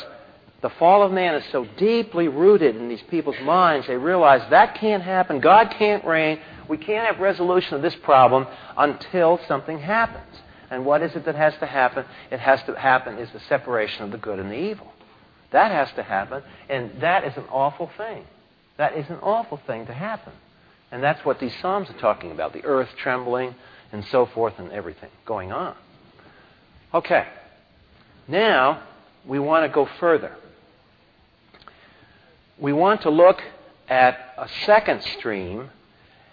[0.61, 4.74] the fall of man is so deeply rooted in these people's minds, they realize that
[4.76, 5.40] can't happen.
[5.40, 6.40] God can't reign.
[6.68, 10.42] We can't have resolution of this problem until something happens.
[10.70, 12.04] And what is it that has to happen?
[12.30, 14.92] It has to happen is the separation of the good and the evil.
[15.50, 18.24] That has to happen, and that is an awful thing.
[18.76, 20.32] That is an awful thing to happen.
[20.90, 23.54] And that's what these Psalms are talking about the earth trembling
[23.92, 25.74] and so forth and everything going on.
[26.94, 27.26] Okay.
[28.26, 28.82] Now,
[29.26, 30.34] we want to go further.
[32.58, 33.40] We want to look
[33.88, 35.70] at a second stream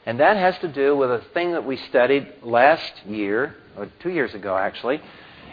[0.06, 4.12] and that has to do with a thing that we studied last year, or two
[4.12, 5.02] years ago actually,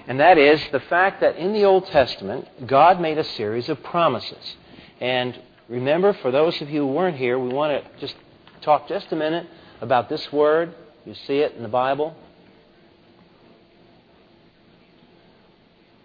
[0.07, 3.83] and that is the fact that in the Old Testament, God made a series of
[3.83, 4.57] promises.
[5.01, 5.39] And
[5.69, 8.15] remember, for those of you who weren't here, we want to just
[8.63, 9.47] talk just a minute
[9.81, 10.75] about this word.
[11.05, 12.17] You see it in the Bible.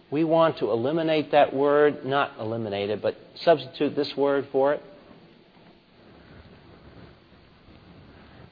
[0.09, 4.83] We want to eliminate that word, not eliminate it, but substitute this word for it.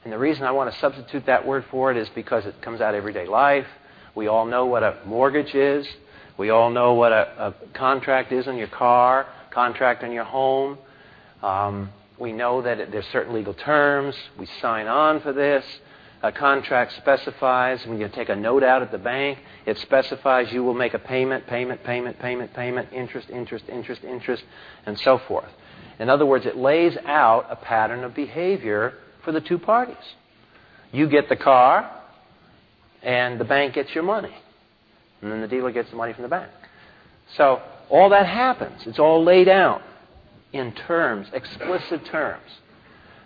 [0.04, 2.80] And the reason I want to substitute that word for it is because it comes
[2.80, 3.66] out everyday life.
[4.16, 5.86] We all know what a mortgage is.
[6.38, 10.78] We all know what a, a contract is on your car, contract on your home.
[11.42, 14.14] Um, we know that there's certain legal terms.
[14.38, 15.64] We sign on for this.
[16.22, 20.64] A contract specifies when you take a note out at the bank, it specifies you
[20.64, 24.42] will make a payment, payment, payment, payment, payment, interest, interest, interest, interest,
[24.86, 25.50] and so forth.
[25.98, 29.96] In other words, it lays out a pattern of behavior for the two parties.
[30.90, 31.95] You get the car,
[33.02, 34.34] and the bank gets your money.
[35.22, 36.50] And then the dealer gets the money from the bank.
[37.36, 38.86] So all that happens.
[38.86, 39.82] It's all laid out
[40.52, 42.50] in terms, explicit terms.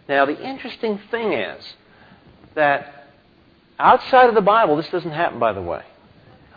[0.09, 1.75] Now, the interesting thing is
[2.55, 3.09] that
[3.79, 5.83] outside of the Bible, this doesn't happen, by the way.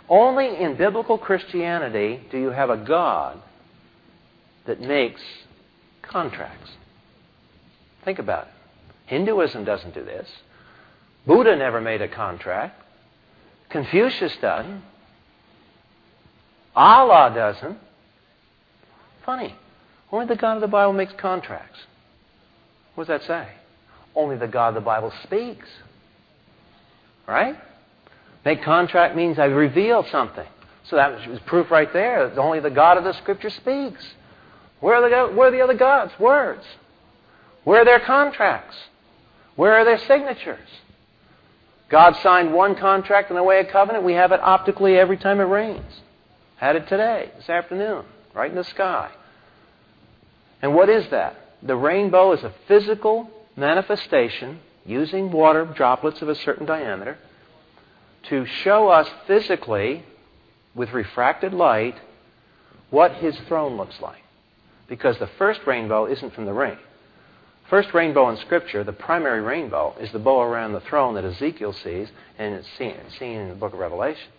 [0.10, 3.42] Only in biblical Christianity do you have a God
[4.66, 5.22] that makes
[6.02, 6.72] contracts.
[8.04, 8.54] Think about it.
[9.06, 10.28] Hinduism doesn't do this.
[11.26, 12.82] Buddha never made a contract.
[13.74, 14.84] Confucius doesn't.
[16.76, 17.80] Allah doesn't.
[19.26, 19.56] Funny.
[20.12, 21.80] Only the God of the Bible makes contracts.
[22.94, 23.50] What does that say?
[24.16, 25.68] Only the God of the Bible speaks.
[27.28, 27.58] Right?
[28.46, 30.48] Make contract means I reveal something.
[30.90, 32.30] So that was proof right there.
[32.30, 34.06] That only the God of the Scripture speaks.
[34.82, 36.64] Where are the, where are the other gods' words?
[37.64, 38.76] Where are their contracts?
[39.56, 40.70] Where are their signatures?
[41.94, 44.04] God signed one contract in the way of covenant.
[44.04, 46.02] We have it optically every time it rains.
[46.56, 49.12] Had it today, this afternoon, right in the sky.
[50.64, 51.36] And what is that?
[51.62, 57.20] The rainbow is a physical manifestation using water droplets of a certain diameter
[58.30, 60.04] to show us physically,
[60.74, 62.02] with refracted light,
[62.90, 64.24] what his throne looks like.
[64.88, 66.80] Because the first rainbow isn't from the rain.
[67.74, 71.74] First rainbow in Scripture, the primary rainbow, is the bow around the throne that Ezekiel
[71.74, 72.08] sees,
[72.38, 74.30] and it's seen, seen in the book of Revelation.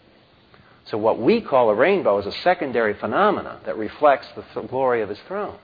[0.84, 5.08] So what we call a rainbow is a secondary phenomenon that reflects the glory of
[5.08, 5.58] his throne.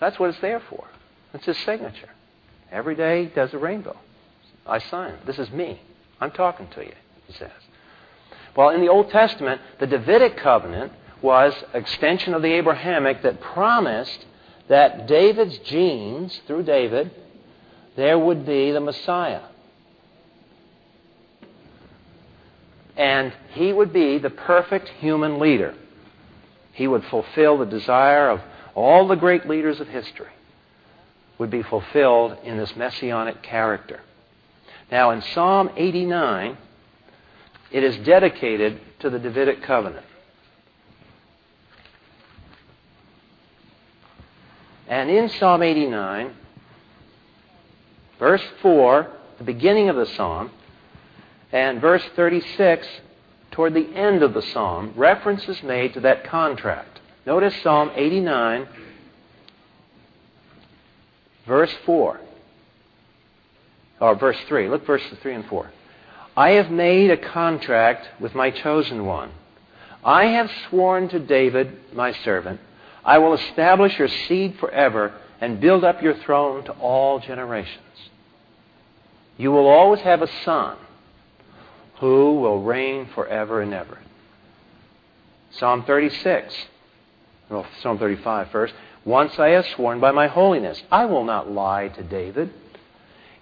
[0.00, 0.86] That's what it's there for.
[1.32, 2.10] It's his signature.
[2.70, 3.96] Every day he does a rainbow.
[4.66, 5.14] I sign.
[5.24, 5.80] This is me.
[6.20, 6.92] I'm talking to you,
[7.26, 7.52] he says.
[8.54, 13.40] Well, in the Old Testament, the Davidic covenant was an extension of the Abrahamic that
[13.40, 14.26] promised
[14.68, 17.10] that David's genes, through David,
[17.96, 19.42] there would be the Messiah.
[22.96, 25.74] And he would be the perfect human leader.
[26.72, 28.40] He would fulfill the desire of
[28.74, 30.32] all the great leaders of history,
[31.38, 34.00] would be fulfilled in this messianic character.
[34.90, 36.56] Now, in Psalm 89,
[37.70, 40.06] it is dedicated to the Davidic covenant.
[44.88, 46.34] And in Psalm 89,
[48.18, 50.50] verse 4, the beginning of the psalm,
[51.52, 52.86] and verse 36,
[53.50, 57.00] toward the end of the psalm, reference is made to that contract.
[57.26, 58.68] Notice Psalm 89,
[61.46, 62.20] verse 4.
[64.00, 64.68] Or verse 3.
[64.68, 65.70] Look verses 3 and 4.
[66.36, 69.30] I have made a contract with my chosen one.
[70.04, 72.60] I have sworn to David, my servant,
[73.04, 77.80] I will establish your seed forever and build up your throne to all generations.
[79.36, 80.76] You will always have a son
[81.96, 83.98] who will reign forever and ever.
[85.50, 86.54] Psalm 36.
[87.50, 88.74] Well, Psalm 35 first.
[89.04, 92.52] Once I have sworn by my holiness, I will not lie to David.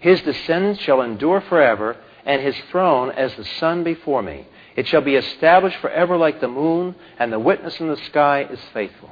[0.01, 1.97] His descendants shall endure forever,
[2.27, 4.47] and his throne as the sun before me.
[4.75, 8.59] It shall be established forever like the moon, and the witness in the sky is
[8.73, 9.11] faithful.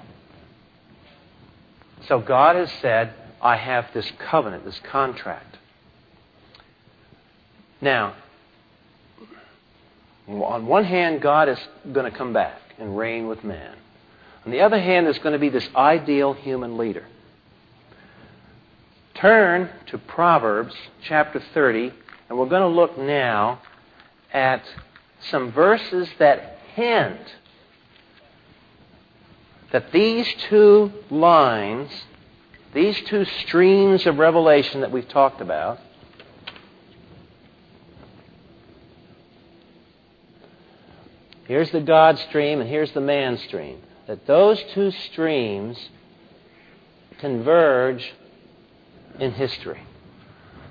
[2.08, 5.58] So God has said, I have this covenant, this contract.
[7.80, 8.14] Now,
[10.28, 11.58] on one hand, God is
[11.92, 13.76] going to come back and reign with man.
[14.44, 17.06] On the other hand, there's going to be this ideal human leader.
[19.14, 21.92] Turn to Proverbs chapter 30,
[22.28, 23.60] and we're going to look now
[24.32, 24.62] at
[25.30, 27.20] some verses that hint
[29.72, 31.90] that these two lines,
[32.74, 35.78] these two streams of revelation that we've talked about,
[41.46, 45.78] here's the God stream and here's the man stream, that those two streams
[47.18, 48.12] converge
[49.20, 49.80] in history.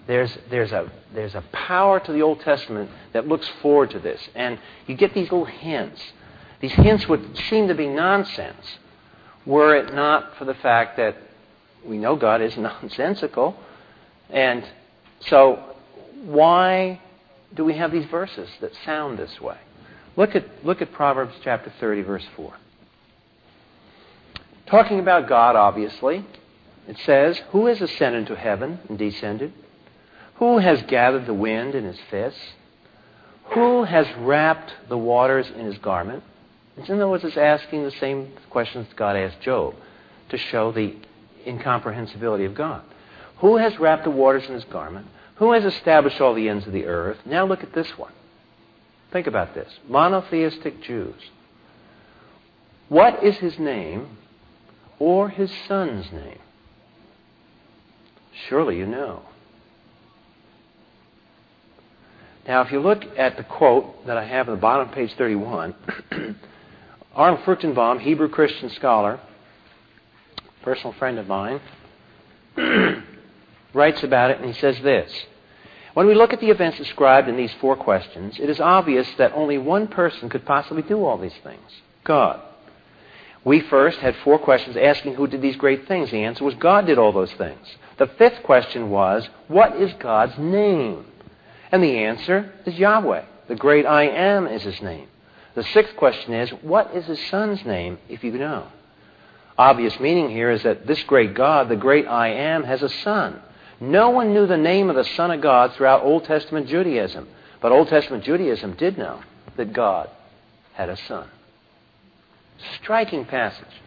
[0.07, 4.19] There's, there's, a, there's a power to the Old Testament that looks forward to this.
[4.33, 6.01] And you get these little hints.
[6.59, 8.65] These hints would seem to be nonsense
[9.45, 11.15] were it not for the fact that
[11.85, 13.55] we know God is nonsensical.
[14.29, 14.63] And
[15.21, 15.63] so,
[16.23, 17.01] why
[17.53, 19.57] do we have these verses that sound this way?
[20.15, 22.53] Look at, look at Proverbs chapter 30, verse 4.
[24.67, 26.25] Talking about God, obviously,
[26.87, 29.53] it says, Who has ascended to heaven and descended?
[30.35, 32.39] Who has gathered the wind in his fists?
[33.53, 36.23] Who has wrapped the waters in his garment?
[36.87, 39.75] In other words, it's asking the same questions God asked Job
[40.29, 40.95] to show the
[41.45, 42.83] incomprehensibility of God.
[43.39, 45.07] Who has wrapped the waters in his garment?
[45.35, 47.17] Who has established all the ends of the earth?
[47.25, 48.11] Now look at this one.
[49.11, 49.71] Think about this.
[49.87, 51.15] Monotheistic Jews.
[52.89, 54.17] What is his name
[54.99, 56.39] or his son's name?
[58.47, 59.23] Surely you know.
[62.47, 65.13] Now, if you look at the quote that I have at the bottom of page
[65.13, 65.75] 31,
[67.15, 69.19] Arnold Fruchtenbaum, Hebrew Christian scholar,
[70.61, 71.59] personal friend of mine,
[73.73, 75.11] writes about it and he says this.
[75.93, 79.33] When we look at the events described in these four questions, it is obvious that
[79.33, 82.41] only one person could possibly do all these things God.
[83.43, 86.11] We first had four questions asking who did these great things.
[86.11, 87.65] The answer was God did all those things.
[87.97, 91.05] The fifth question was, what is God's name?
[91.71, 93.23] And the answer is Yahweh.
[93.47, 95.07] The great I am is his name.
[95.59, 98.67] The sixth question is, what is his son's name, if you know?
[99.57, 103.41] Obvious meaning here is that this great God, the great I am, has a son.
[103.81, 107.27] No one knew the name of the Son of God throughout Old Testament Judaism.
[107.59, 109.19] But Old Testament Judaism did know
[109.57, 110.09] that God
[110.75, 111.27] had a son.
[112.81, 113.81] Striking passage.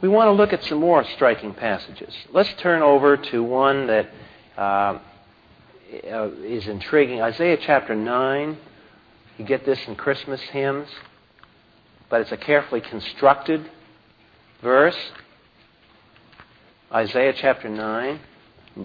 [0.00, 2.14] We want to look at some more striking passages.
[2.30, 4.08] Let's turn over to one that
[4.56, 5.00] uh,
[5.92, 7.22] is intriguing.
[7.22, 8.58] Isaiah chapter 9.
[9.38, 10.88] You get this in Christmas hymns,
[12.08, 13.68] but it's a carefully constructed
[14.62, 14.96] verse.
[16.92, 18.20] Isaiah chapter 9.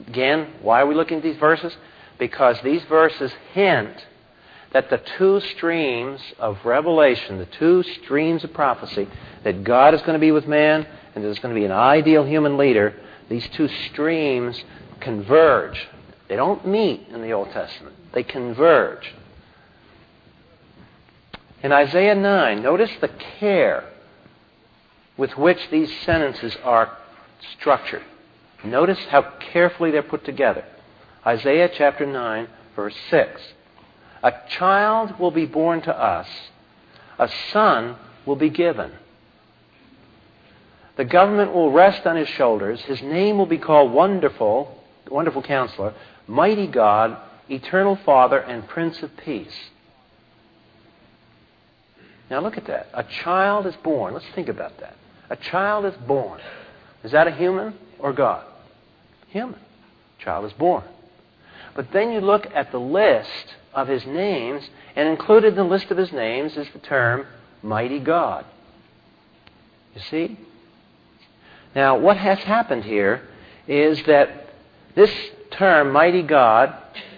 [0.07, 1.75] Again, why are we looking at these verses?
[2.17, 4.05] Because these verses hint
[4.73, 9.07] that the two streams of revelation, the two streams of prophecy,
[9.43, 12.25] that God is going to be with man and there's going to be an ideal
[12.25, 12.95] human leader,
[13.29, 14.61] these two streams
[15.01, 15.87] converge.
[16.29, 19.13] They don't meet in the Old Testament, they converge.
[21.63, 23.09] In Isaiah 9, notice the
[23.39, 23.83] care
[25.15, 26.97] with which these sentences are
[27.57, 28.03] structured.
[28.63, 30.65] Notice how carefully they're put together.
[31.25, 33.41] Isaiah chapter 9, verse 6.
[34.23, 36.27] A child will be born to us,
[37.19, 37.95] a son
[38.25, 38.91] will be given.
[40.97, 42.81] The government will rest on his shoulders.
[42.81, 45.93] His name will be called Wonderful, Wonderful Counselor,
[46.27, 47.17] Mighty God,
[47.49, 49.69] Eternal Father, and Prince of Peace.
[52.31, 52.87] Now look at that.
[52.93, 54.13] A child is born.
[54.13, 54.95] Let's think about that.
[55.29, 56.39] A child is born.
[57.03, 58.45] Is that a human or God?
[59.27, 59.59] Human.
[60.17, 60.85] Child is born.
[61.75, 64.63] But then you look at the list of his names,
[64.95, 67.27] and included in the list of his names is the term
[67.61, 68.45] Mighty God.
[69.93, 70.39] You see?
[71.75, 73.27] Now, what has happened here
[73.67, 74.47] is that
[74.95, 75.11] this
[75.51, 76.73] term, Mighty God,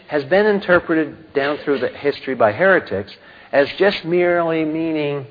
[0.07, 3.16] has been interpreted down through the history by heretics
[3.54, 5.28] as just merely meaning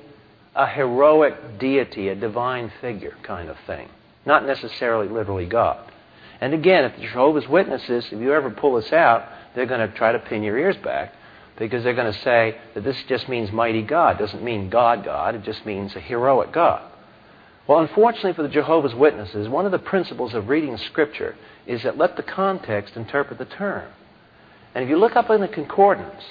[0.55, 3.89] a heroic deity, a divine figure kind of thing,
[4.25, 5.91] not necessarily literally God.
[6.41, 9.95] And again, if the Jehovah's Witnesses, if you ever pull this out, they're going to
[9.97, 11.13] try to pin your ears back
[11.59, 14.17] because they're going to say that this just means mighty God.
[14.17, 15.35] It doesn't mean God, God.
[15.35, 16.83] It just means a heroic God.
[17.67, 21.99] Well, unfortunately for the Jehovah's Witnesses, one of the principles of reading Scripture is that
[21.99, 23.89] let the context interpret the term.
[24.75, 26.23] And if you look up in the concordance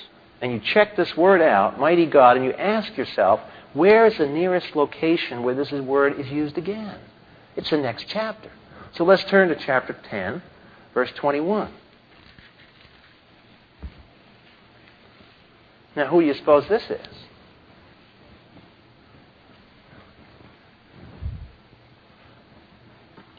[0.42, 3.40] and you check this word out, mighty God, and you ask yourself,
[3.74, 7.00] where is the nearest location where this word is used again?
[7.56, 8.52] It's the next chapter.
[8.94, 10.42] So let's turn to chapter 10,
[10.94, 11.72] verse 21.
[15.96, 17.08] Now, who do you suppose this is?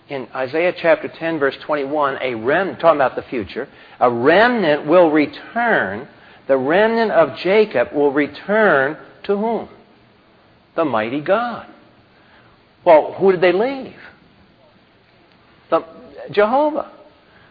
[0.09, 3.67] In Isaiah chapter 10, verse 21, a remnant, talking about the future,
[3.99, 6.07] a remnant will return.
[6.47, 9.69] The remnant of Jacob will return to whom?
[10.75, 11.67] The mighty God.
[12.85, 13.97] Well, who did they leave?
[15.71, 15.85] The,
[16.31, 16.91] Jehovah.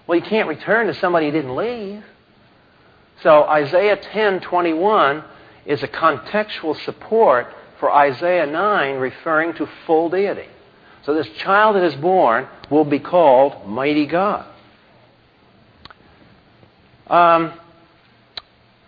[0.08, 2.04] Well, you can't return to somebody who didn't leave.
[3.22, 5.24] So Isaiah 10:21
[5.66, 10.50] is a contextual support for Isaiah 9 referring to full deity.
[11.04, 14.46] So this child that is born will be called mighty God.
[17.08, 17.54] Um,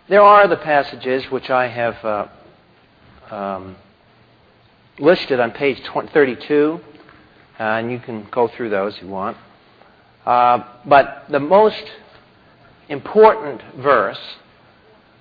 [0.08, 3.76] there are the passages which I have uh, um,
[4.98, 6.80] listed on page 32
[7.58, 9.38] uh, and you can go through those if you want.
[10.26, 11.84] Uh, but the most
[12.88, 14.18] important verse,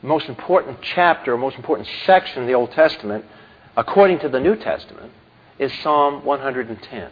[0.02, 3.24] most important chapter, most important section of the Old Testament,
[3.78, 5.14] according to the New Testament,
[5.60, 7.10] is Psalm 110.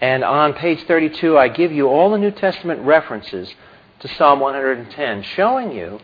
[0.00, 3.52] And on page 32, I give you all the New Testament references
[4.00, 5.98] to Psalm 110, showing you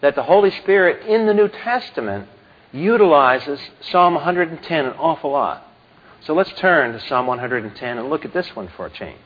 [0.00, 2.28] that the Holy Spirit in the New Testament
[2.72, 5.64] utilizes Psalm 110 an awful lot.
[6.20, 9.18] So let's turn to Psalm 110 and look at this one for a change.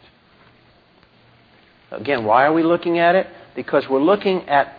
[1.90, 3.26] Again, why are we looking at it?
[3.54, 4.76] Because we're looking at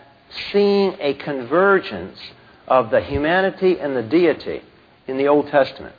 [0.50, 2.18] seeing a convergence
[2.66, 4.62] of the humanity and the deity
[5.06, 5.94] in the Old Testament.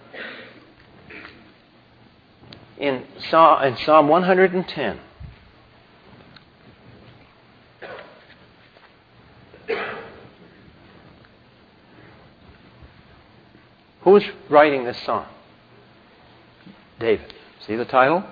[2.78, 5.00] In Psalm, in Psalm 110,
[14.06, 15.26] Who's writing this song?
[17.00, 17.34] David.
[17.68, 18.24] See the title?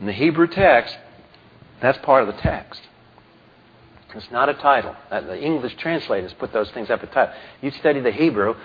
[0.00, 0.98] In the Hebrew text,
[1.80, 2.82] that's part of the text.
[4.14, 4.96] It's not a title.
[5.08, 7.34] The English translators put those things up at title.
[7.62, 8.56] You study the Hebrew,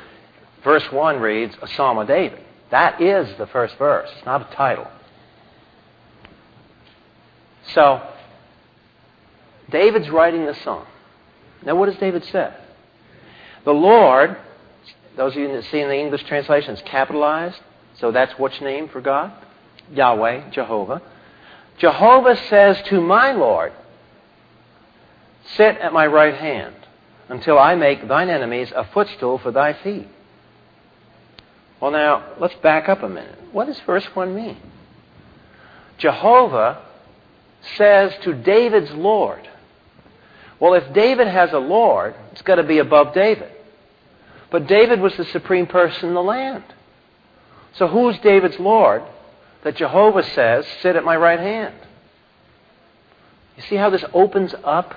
[0.63, 2.41] verse 1 reads, A Psalm of David.
[2.71, 4.09] That is the first verse.
[4.17, 4.87] It's not a title.
[7.73, 8.01] So,
[9.69, 10.87] David's writing the song.
[11.63, 12.51] Now, what does David say?
[13.63, 14.37] The Lord,
[15.15, 17.59] those of you that see in the English translation, capitalized.
[17.99, 19.31] So that's which name for God?
[19.91, 21.01] Yahweh, Jehovah.
[21.77, 23.73] Jehovah says to my Lord,
[25.55, 26.75] Sit at my right hand
[27.29, 30.07] until I make thine enemies a footstool for thy feet.
[31.79, 33.37] Well, now, let's back up a minute.
[33.51, 34.57] What does verse 1 mean?
[35.97, 36.81] Jehovah
[37.77, 39.47] says to David's Lord.
[40.59, 43.51] Well, if David has a Lord, it's got to be above David.
[44.51, 46.63] But David was the supreme person in the land.
[47.73, 49.03] So who's David's Lord
[49.63, 51.75] that Jehovah says, Sit at my right hand?
[53.57, 54.95] You see how this opens up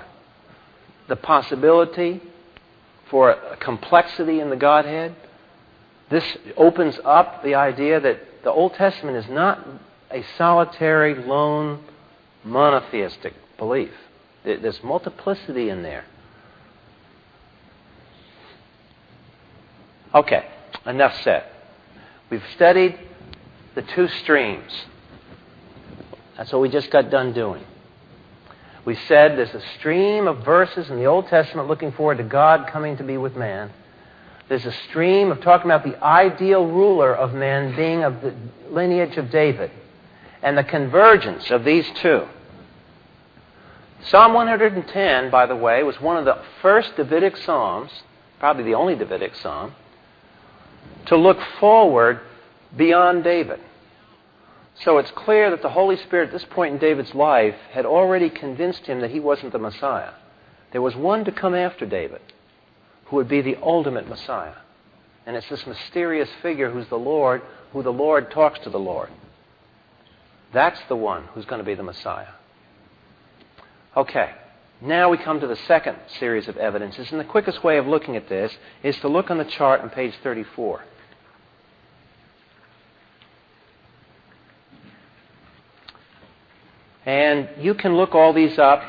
[1.07, 2.21] the possibility
[3.09, 5.15] for a complexity in the Godhead.
[6.09, 6.23] This
[6.57, 9.65] opens up the idea that the Old Testament is not
[10.11, 11.83] a solitary, lone,
[12.43, 13.91] monotheistic belief.
[14.43, 16.05] There's multiplicity in there.
[20.13, 20.45] Okay,
[20.85, 21.43] enough said.
[22.29, 22.97] We've studied
[23.75, 24.71] the two streams.
[26.37, 27.63] That's what we just got done doing.
[28.85, 32.67] We said there's a stream of verses in the Old Testament looking forward to God
[32.71, 33.71] coming to be with man.
[34.47, 38.33] There's a stream of talking about the ideal ruler of man being of the
[38.71, 39.69] lineage of David
[40.41, 42.25] and the convergence of these two.
[44.05, 47.91] Psalm 110, by the way, was one of the first Davidic Psalms,
[48.39, 49.75] probably the only Davidic Psalm,
[51.07, 52.19] to look forward
[52.75, 53.59] beyond David.
[54.83, 58.29] So it's clear that the Holy Spirit at this point in David's life had already
[58.29, 60.11] convinced him that he wasn't the Messiah.
[60.71, 62.21] There was one to come after David
[63.05, 64.55] who would be the ultimate Messiah.
[65.25, 67.41] And it's this mysterious figure who's the Lord,
[67.73, 69.09] who the Lord talks to the Lord.
[70.53, 72.33] That's the one who's going to be the Messiah.
[73.97, 74.31] Okay,
[74.81, 77.11] now we come to the second series of evidences.
[77.11, 79.89] And the quickest way of looking at this is to look on the chart on
[79.89, 80.83] page 34.
[87.05, 88.81] And you can look all these up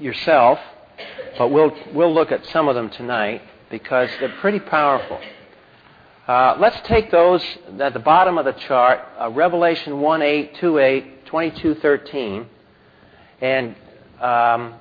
[0.00, 0.58] yourself,
[1.36, 5.20] but we'll, we'll look at some of them tonight because they're pretty powerful.
[6.26, 7.42] Uh, let's take those
[7.80, 12.46] at the bottom of the chart uh, Revelation 1 8, 2 8, 22 13,
[13.40, 13.74] and
[14.20, 14.74] um,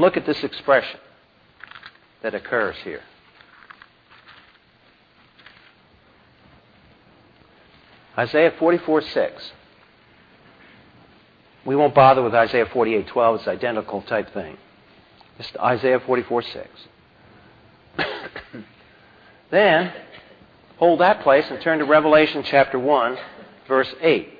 [0.00, 0.98] Look at this expression
[2.22, 3.02] that occurs here.
[8.16, 9.52] Isaiah 44 6.
[11.66, 14.56] We won't bother with Isaiah 48 12, it's identical type thing.
[15.36, 16.68] Just Isaiah 44 6.
[19.50, 19.92] then,
[20.78, 23.18] hold that place and turn to Revelation chapter 1,
[23.68, 24.39] verse 8.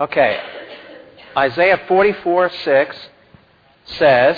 [0.00, 0.40] Okay.
[1.36, 2.96] Isaiah 44 6
[3.84, 4.36] says,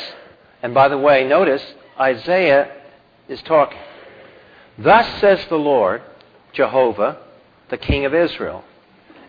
[0.63, 1.63] and by the way, notice
[1.99, 2.71] Isaiah
[3.29, 3.79] is talking.
[4.77, 6.03] Thus says the Lord,
[6.53, 7.19] Jehovah,
[7.71, 8.65] the King of Israel,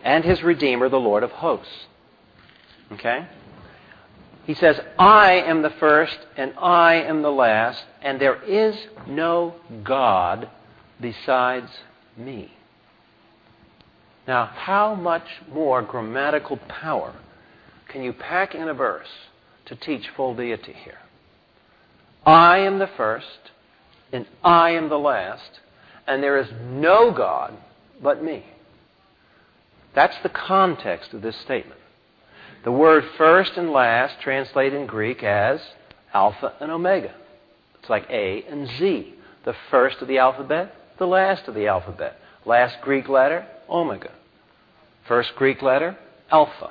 [0.02, 1.86] and his Redeemer, the Lord of hosts.
[2.92, 3.26] Okay?
[4.46, 8.76] He says, I am the first and I am the last, and there is
[9.06, 10.50] no God
[11.00, 11.70] besides
[12.16, 12.52] me.
[14.26, 17.14] Now, how much more grammatical power
[17.88, 19.08] can you pack in a verse
[19.66, 20.98] to teach full deity here?
[22.24, 23.50] I am the first,
[24.12, 25.60] and I am the last,
[26.06, 27.54] and there is no God
[28.02, 28.44] but me.
[29.94, 31.80] That's the context of this statement.
[32.64, 35.60] The word first and last translate in Greek as
[36.14, 37.14] alpha and omega.
[37.78, 39.14] It's like A and Z.
[39.44, 42.18] The first of the alphabet, the last of the alphabet.
[42.46, 44.10] Last Greek letter, Oh, omega.
[45.06, 45.96] First Greek letter,
[46.30, 46.70] alpha.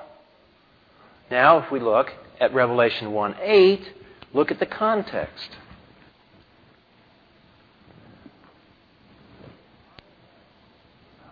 [1.29, 3.81] Now, if we look at Revelation 1 8,
[4.33, 5.49] look at the context.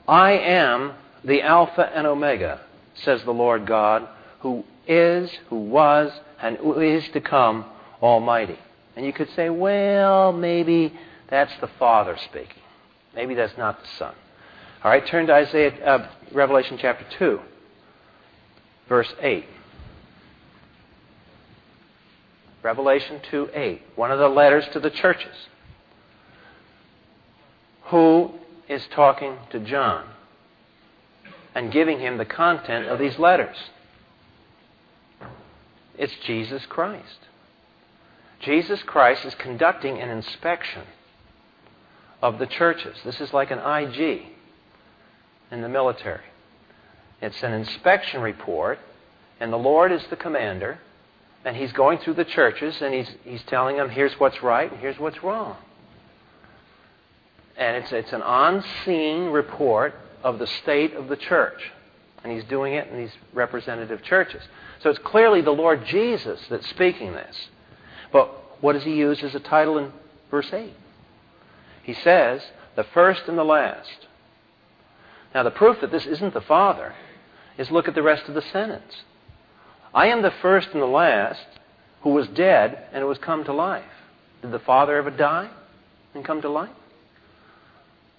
[0.08, 0.94] I am
[1.24, 2.62] the Alpha and Omega,
[2.96, 4.08] says the Lord God,
[4.40, 7.66] who is, who was, and who is to come,
[8.02, 8.58] Almighty.
[8.96, 10.94] And you could say, well, maybe
[11.30, 12.62] that's the Father speaking.
[13.16, 14.14] Maybe that's not the Son.
[14.84, 17.40] All right, turn to Isaiah, uh, Revelation chapter 2,
[18.90, 19.46] verse 8.
[22.64, 25.36] Revelation 2 8, one of the letters to the churches.
[27.86, 28.32] Who
[28.68, 30.06] is talking to John
[31.54, 33.58] and giving him the content of these letters?
[35.96, 37.28] It's Jesus Christ.
[38.40, 40.84] Jesus Christ is conducting an inspection
[42.20, 42.98] of the churches.
[43.06, 44.24] This is like an IG
[45.52, 46.24] in the military.
[47.22, 48.80] It's an inspection report,
[49.40, 50.80] and the Lord is the commander,
[51.46, 54.80] and He's going through the churches, and He's, he's telling them, here's what's right and
[54.80, 55.58] here's what's wrong.
[57.58, 59.94] And it's, it's an on scene report
[60.24, 61.72] of the state of the church.
[62.24, 64.42] And He's doing it in these representative churches.
[64.82, 67.36] So it's clearly the Lord Jesus that's speaking this.
[68.12, 68.30] But
[68.62, 69.92] what does He use as a title in
[70.30, 70.74] verse 8?
[71.84, 72.42] He says,
[72.76, 74.08] the first and the last.
[75.34, 76.94] Now, the proof that this isn't the Father
[77.58, 79.04] is look at the rest of the sentence.
[79.94, 81.46] I am the first and the last,
[82.02, 83.84] who was dead and was come to life.
[84.42, 85.50] Did the Father ever die
[86.14, 86.70] and come to life?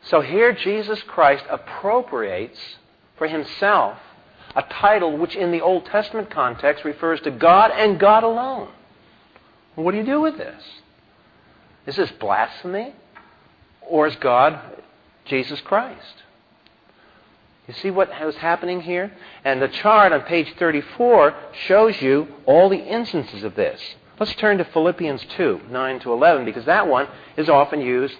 [0.04, 2.58] So here Jesus Christ appropriates
[3.16, 3.98] for himself
[4.54, 8.68] a title which in the Old Testament context refers to God and God alone.
[9.74, 10.62] What do you do with this?
[11.86, 12.94] Is this blasphemy?
[13.80, 14.60] Or is God
[15.24, 16.22] Jesus Christ?
[17.68, 19.12] You see what was happening here?
[19.44, 21.34] And the chart on page 34
[21.66, 23.80] shows you all the instances of this.
[24.18, 28.14] Let's turn to Philippians 2, 9 to 11, because that one is often used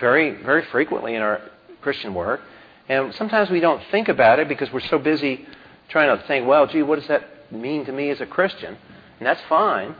[0.00, 1.40] very, very frequently in our
[1.82, 2.40] Christian work.
[2.88, 5.46] And sometimes we don't think about it because we're so busy
[5.88, 8.76] trying to think, well, gee, what does that mean to me as a Christian?
[9.18, 9.94] And that's fine,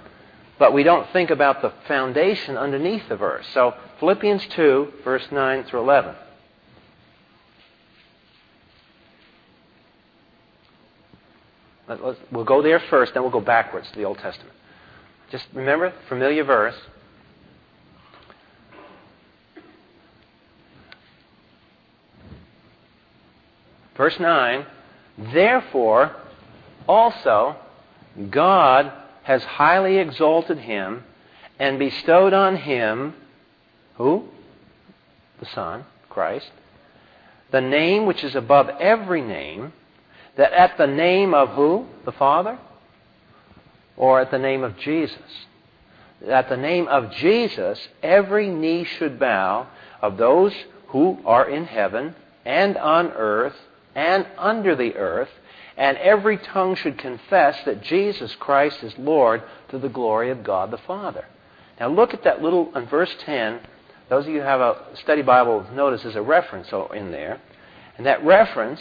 [0.59, 3.47] but we don't think about the foundation underneath the verse.
[3.53, 6.15] So, Philippians 2, verse 9 through 11.
[11.89, 14.55] We'll go there first, then we'll go backwards to the Old Testament.
[15.31, 16.77] Just remember, familiar verse.
[23.97, 24.67] Verse 9
[25.19, 26.15] Therefore,
[26.87, 27.57] also,
[28.31, 31.05] God has highly exalted him
[31.59, 33.15] and bestowed on him,
[33.97, 34.29] who?
[35.41, 36.51] The Son, Christ,
[37.51, 39.73] the name which is above every name,
[40.37, 41.87] that at the name of who?
[42.05, 42.59] The Father?
[43.97, 45.21] Or at the name of Jesus?
[46.27, 49.69] At the name of Jesus, every knee should bow
[50.01, 50.53] of those
[50.89, 52.15] who are in heaven
[52.45, 53.57] and on earth
[53.95, 55.31] and under the earth,
[55.77, 60.71] and every tongue should confess that Jesus Christ is Lord to the glory of God
[60.71, 61.25] the Father.
[61.81, 63.61] Now look at that little, in verse 10,
[64.09, 67.41] those of you who have a study Bible notice there's a reference in there.
[67.97, 68.81] And that reference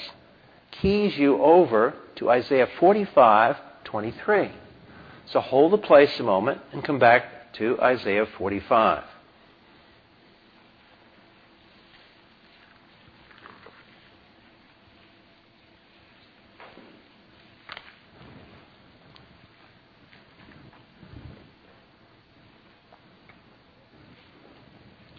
[0.82, 4.52] keys you over to Isaiah 45, 23.
[5.28, 9.04] So hold the place a moment and come back to Isaiah 45.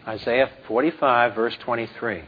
[0.07, 2.23] Isaiah 45, verse 23.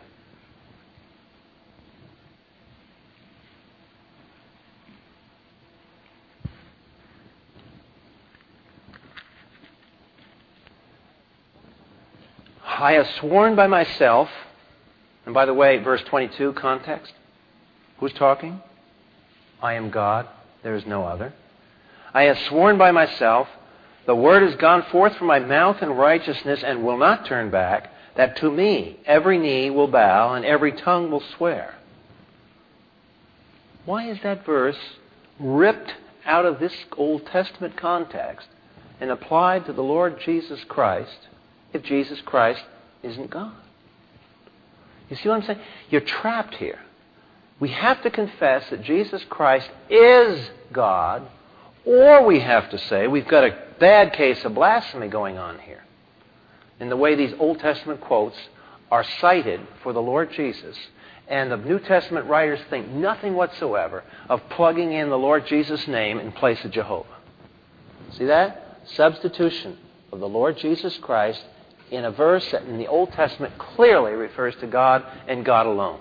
[12.81, 14.29] I have sworn by myself,
[15.25, 17.11] and by the way, verse 22, context.
[17.99, 18.61] Who's talking?
[19.61, 20.29] I am God,
[20.63, 21.33] there is no other.
[22.13, 23.49] I have sworn by myself,
[24.05, 27.91] the word has gone forth from my mouth in righteousness and will not turn back,
[28.15, 31.75] that to me every knee will bow and every tongue will swear.
[33.83, 34.79] Why is that verse
[35.37, 38.47] ripped out of this Old Testament context
[39.01, 41.27] and applied to the Lord Jesus Christ
[41.73, 42.63] if Jesus Christ
[43.03, 43.53] isn't God?
[45.09, 45.59] You see what I'm saying?
[45.89, 46.79] You're trapped here.
[47.59, 51.27] We have to confess that Jesus Christ is God,
[51.85, 55.83] or we have to say we've got a bad case of blasphemy going on here
[56.79, 58.37] in the way these Old Testament quotes
[58.91, 60.77] are cited for the Lord Jesus.
[61.27, 66.19] And the New Testament writers think nothing whatsoever of plugging in the Lord Jesus' name
[66.19, 67.17] in place of Jehovah.
[68.13, 68.79] See that?
[68.95, 69.77] Substitution
[70.11, 71.43] of the Lord Jesus Christ
[71.91, 75.99] in a verse that in the Old Testament clearly refers to God and God alone.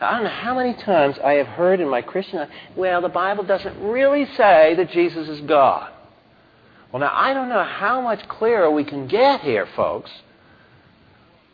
[0.00, 3.08] I don't know how many times I have heard in my Christian life, well, the
[3.08, 5.90] Bible doesn't really say that Jesus is God.
[6.92, 10.10] Well, now, I don't know how much clearer we can get here, folks,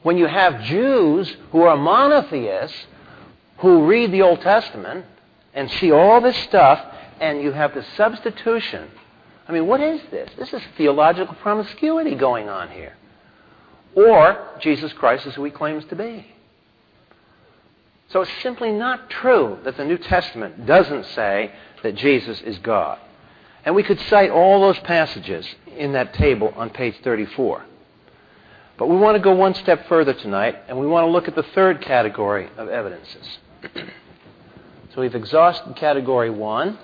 [0.02, 2.86] when you have Jews who are monotheists
[3.58, 5.06] who read the Old Testament
[5.54, 6.84] and see all this stuff,
[7.20, 8.90] and you have the substitution.
[9.48, 10.30] I mean, what is this?
[10.38, 12.96] This is theological promiscuity going on here.
[13.94, 16.26] Or Jesus Christ is who he claims to be.
[18.08, 22.98] So it's simply not true that the New Testament doesn't say that Jesus is God.
[23.64, 27.64] And we could cite all those passages in that table on page 34.
[28.76, 31.34] But we want to go one step further tonight, and we want to look at
[31.34, 33.38] the third category of evidences.
[33.74, 36.78] so we've exhausted category one,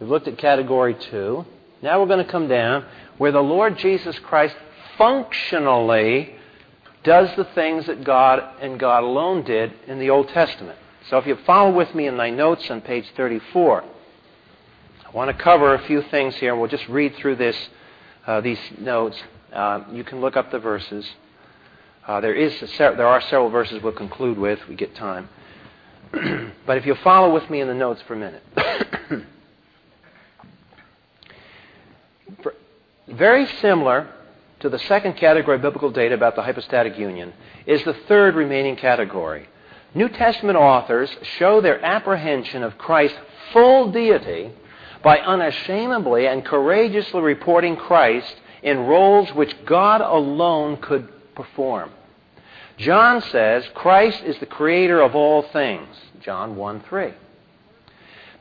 [0.00, 1.44] we've looked at category two.
[1.84, 2.86] Now we're going to come down
[3.18, 4.56] where the Lord Jesus Christ
[4.96, 6.34] functionally
[7.02, 10.78] does the things that God and God alone did in the Old Testament.
[11.10, 15.44] So if you follow with me in my notes on page 34, I want to
[15.44, 16.56] cover a few things here.
[16.56, 17.68] We'll just read through this,
[18.26, 19.22] uh, these notes.
[19.52, 21.06] Uh, you can look up the verses.
[22.06, 24.58] Uh, there, is there are several verses we'll conclude with.
[24.70, 25.28] We get time.
[26.66, 28.42] but if you'll follow with me in the notes for a minute.
[33.08, 34.08] very similar
[34.60, 37.32] to the second category of biblical data about the hypostatic union,
[37.66, 39.46] is the third remaining category.
[39.94, 43.18] New Testament authors show their apprehension of Christ's
[43.52, 44.50] full deity
[45.02, 51.90] by unashamedly and courageously reporting Christ in roles which God alone could perform.
[52.78, 55.94] John says Christ is the creator of all things.
[56.22, 57.12] John 1 3.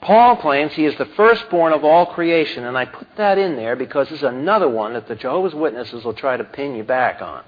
[0.04, 3.78] Paul claims he is the firstborn of all creation, and I put that in there
[3.78, 7.42] because is another one that the Jehovah's Witnesses will try to pin you back on.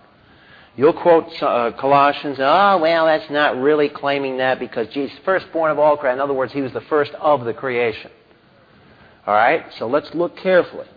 [0.77, 5.79] You'll quote uh, Colossians, oh, well, that's not really claiming that because Jesus, firstborn of
[5.79, 6.19] all creation.
[6.19, 8.11] In other words, he was the first of the creation.
[9.27, 9.65] All right?
[9.77, 10.87] So let's look carefully.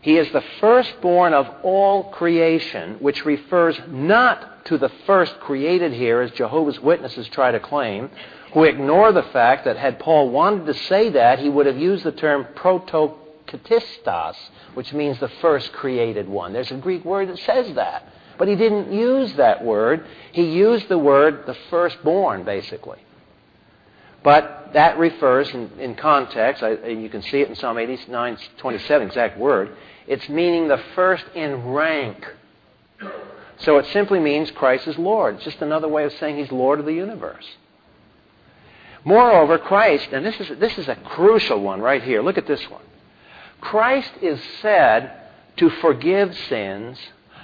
[0.00, 6.20] He is the firstborn of all creation, which refers not to the first created here,
[6.20, 8.10] as Jehovah's Witnesses try to claim,
[8.54, 12.04] who ignore the fact that had Paul wanted to say that, he would have used
[12.04, 14.36] the term protoktistos,
[14.74, 16.52] which means the first created one.
[16.52, 18.08] There's a Greek word that says that.
[18.38, 20.06] But he didn't use that word.
[20.30, 22.98] He used the word the firstborn, basically.
[24.22, 29.08] But that refers, in, in context, I, you can see it in Psalm 89, 27,
[29.08, 29.76] exact word,
[30.06, 32.24] it's meaning the first in rank.
[33.58, 35.36] So it simply means Christ is Lord.
[35.36, 37.44] It's just another way of saying he's Lord of the universe.
[39.04, 42.22] Moreover, Christ, and this is, this is a crucial one right here.
[42.22, 42.82] Look at this one.
[43.60, 45.12] Christ is said
[45.58, 46.98] to forgive sins,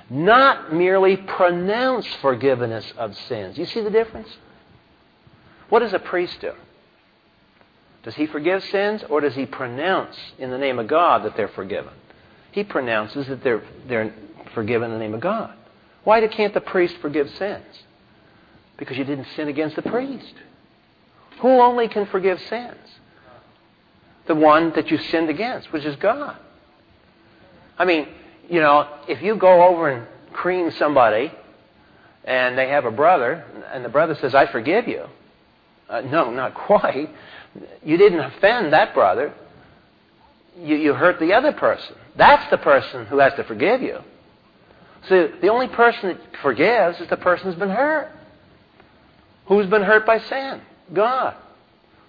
[0.08, 3.58] not merely pronounce forgiveness of sins.
[3.58, 4.28] You see the difference?
[5.68, 6.52] What does a priest do?
[8.02, 11.48] Does he forgive sins or does he pronounce in the name of God that they're
[11.48, 11.92] forgiven?
[12.52, 14.12] He pronounces that they're, they're
[14.54, 15.54] forgiven in the name of God.
[16.04, 17.64] Why can't the priest forgive sins?
[18.78, 20.34] Because you didn't sin against the priest.
[21.40, 22.76] Who only can forgive sins?
[24.26, 26.36] The one that you sinned against, which is God.
[27.78, 28.08] I mean,
[28.48, 31.32] you know, if you go over and cream somebody
[32.24, 35.06] and they have a brother, and the brother says, I forgive you.
[35.88, 37.08] Uh, no, not quite.
[37.82, 39.32] You didn't offend that brother.
[40.58, 41.96] You, you hurt the other person.
[42.16, 43.98] That's the person who has to forgive you.
[45.08, 48.10] So the only person that forgives is the person who's been hurt.
[49.46, 50.60] Who's been hurt by sin?
[50.92, 51.34] God.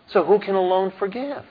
[0.08, 1.44] So who can alone forgive?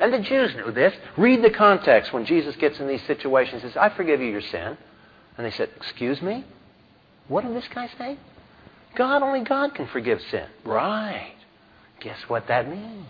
[0.00, 0.94] And the Jews knew this.
[1.16, 3.62] Read the context when Jesus gets in these situations.
[3.62, 4.76] He says, I forgive you your sin.
[5.36, 6.44] And they said, Excuse me?
[7.28, 8.18] What did this guy say?
[8.96, 10.46] God, only God can forgive sin.
[10.64, 11.34] Right.
[12.00, 13.06] Guess what that means?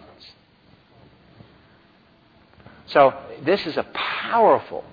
[2.87, 3.15] So
[3.45, 4.85] this is a powerful,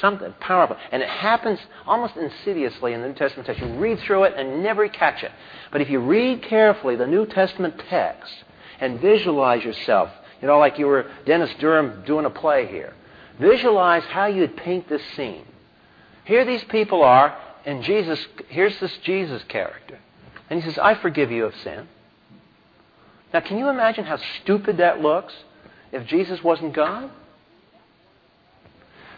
[0.00, 0.76] something powerful.
[0.90, 3.62] And it happens almost insidiously in the New Testament text.
[3.62, 5.32] You read through it and never catch it.
[5.72, 8.32] But if you read carefully the New Testament text
[8.80, 10.10] and visualize yourself,
[10.40, 12.94] you know, like you were Dennis Durham doing a play here,
[13.38, 15.44] visualize how you'd paint this scene.
[16.24, 19.98] Here these people are, and Jesus, here's this Jesus character.
[20.50, 21.88] And he says, I forgive you of sin.
[23.32, 25.34] Now, can you imagine how stupid that looks
[25.92, 27.10] if Jesus wasn't God?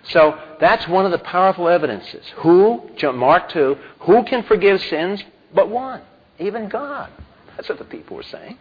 [0.08, 2.24] So that's one of the powerful evidences.
[2.36, 5.22] Who, Mark 2, who can forgive sins
[5.54, 6.00] but one?
[6.38, 7.10] Even God.
[7.56, 8.58] That's what the people were saying.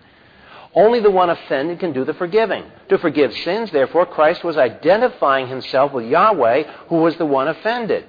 [0.74, 2.64] Only the one offended can do the forgiving.
[2.90, 8.06] To forgive sins, therefore, Christ was identifying himself with Yahweh, who was the one offended.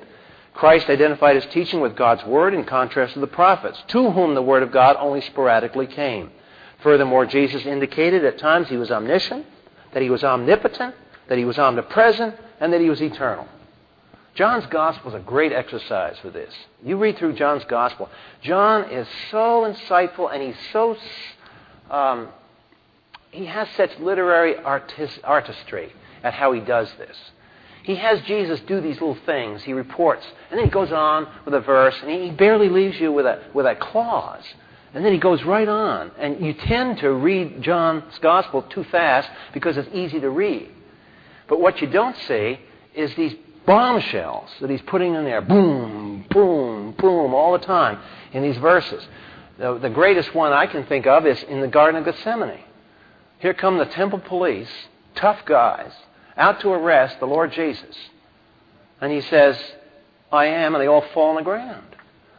[0.54, 4.42] Christ identified his teaching with God's word in contrast to the prophets, to whom the
[4.42, 6.30] word of God only sporadically came.
[6.82, 9.46] Furthermore, Jesus indicated at times he was omniscient,
[9.92, 10.94] that he was omnipotent,
[11.28, 13.46] that he was omnipresent, and that he was eternal.
[14.34, 16.54] John's gospel is a great exercise for this.
[16.84, 18.08] You read through John's gospel.
[18.42, 20.96] John is so insightful and he's so,
[21.90, 22.28] um,
[23.32, 25.92] he has such literary artis- artistry
[26.22, 27.16] at how he does this.
[27.82, 29.62] He has Jesus do these little things.
[29.62, 33.10] He reports, and then he goes on with a verse, and he barely leaves you
[33.10, 34.44] with a, with a clause.
[34.92, 36.10] And then he goes right on.
[36.18, 40.68] And you tend to read John's gospel too fast because it's easy to read.
[41.48, 42.60] But what you don't see
[42.94, 43.34] is these
[43.66, 45.42] bombshells that he's putting in there.
[45.42, 47.98] Boom, boom, boom, all the time
[48.32, 49.06] in these verses.
[49.58, 52.60] The, the greatest one I can think of is in the Garden of Gethsemane.
[53.40, 54.70] Here come the temple police,
[55.14, 55.92] tough guys,
[56.36, 57.96] out to arrest the Lord Jesus.
[59.00, 59.58] And he says,
[60.32, 61.84] I am, and they all fall on the ground.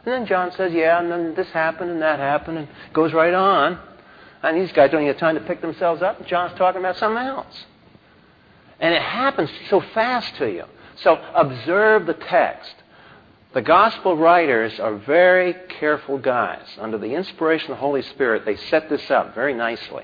[0.06, 3.34] And then John says, Yeah, and then this happened and that happened, and goes right
[3.34, 3.80] on.
[4.42, 6.26] And these guys don't even have time to pick themselves up.
[6.26, 7.66] John's talking about something else.
[8.80, 10.66] And it happens so fast to you.
[11.04, 12.74] So observe the text.
[13.54, 16.66] The gospel writers are very careful guys.
[16.78, 20.04] Under the inspiration of the Holy Spirit, they set this up very nicely.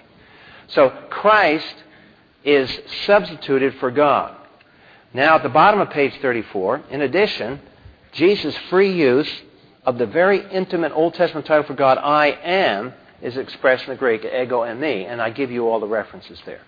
[0.67, 1.75] So Christ
[2.43, 4.35] is substituted for God.
[5.13, 7.61] Now, at the bottom of page 34, in addition,
[8.11, 9.31] Jesus' free use
[9.85, 13.95] of the very intimate Old Testament title for God, I am, is expressed in the
[13.95, 16.61] Greek, ego eimi, and I give you all the references there.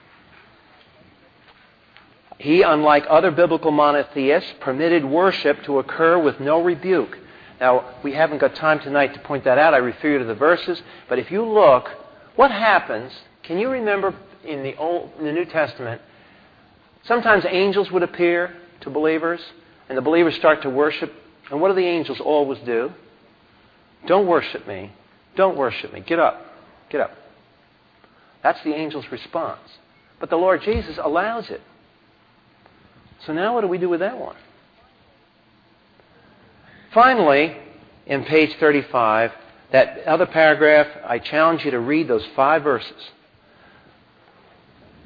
[2.37, 7.17] He, unlike other biblical monotheists, permitted worship to occur with no rebuke.
[7.59, 9.73] Now, we haven't got time tonight to point that out.
[9.73, 10.81] I refer you to the verses.
[11.09, 11.89] But if you look,
[12.35, 13.11] what happens,
[13.41, 14.13] can you remember
[14.43, 16.01] in the, Old, in the New Testament,
[17.05, 19.41] sometimes angels would appear to believers,
[19.89, 21.11] and the believers start to worship.
[21.49, 22.91] And what do the angels always do?
[24.05, 24.91] Don't worship me.
[25.35, 26.01] Don't worship me.
[26.01, 26.45] Get up.
[26.89, 27.11] Get up.
[28.43, 29.59] That's the angel's response.
[30.19, 31.61] But the Lord Jesus allows it.
[33.25, 34.35] So now what do we do with that one?
[36.93, 37.57] Finally,
[38.05, 39.31] in page 35,
[39.71, 43.11] that other paragraph, I challenge you to read those five verses.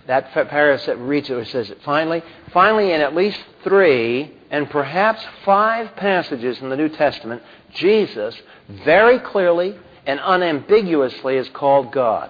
[0.07, 5.24] That paragraph that reads it says it finally, finally, in at least three and perhaps
[5.45, 7.41] five passages in the New Testament,
[7.74, 8.36] Jesus
[8.68, 12.30] very clearly and unambiguously is called God.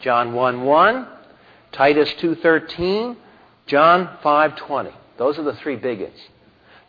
[0.00, 1.06] John 1 1,
[1.72, 3.16] Titus 2.13,
[3.66, 4.92] John 5.20.
[5.18, 6.16] Those are the three biggest.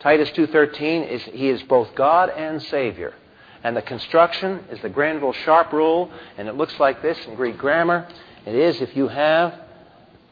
[0.00, 3.14] Titus 2.13 is he is both God and Savior.
[3.62, 7.56] And the construction is the Granville Sharp rule, and it looks like this in Greek
[7.56, 8.06] grammar.
[8.44, 9.58] It is if you have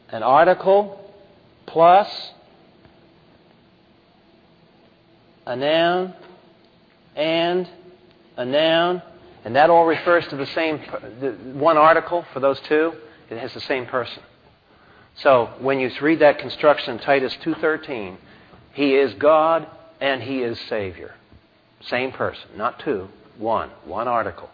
[0.09, 1.11] an article
[1.65, 2.07] plus
[5.45, 6.13] a noun
[7.15, 7.67] and
[8.37, 9.01] a noun,
[9.43, 10.79] and that all refers to the same
[11.59, 12.93] one article for those two.
[13.29, 14.21] It has the same person.
[15.15, 18.17] So when you read that construction Titus 2:13,
[18.73, 19.67] he is God
[20.01, 21.13] and he is Savior.
[21.81, 24.49] Same person, not two, one, one article.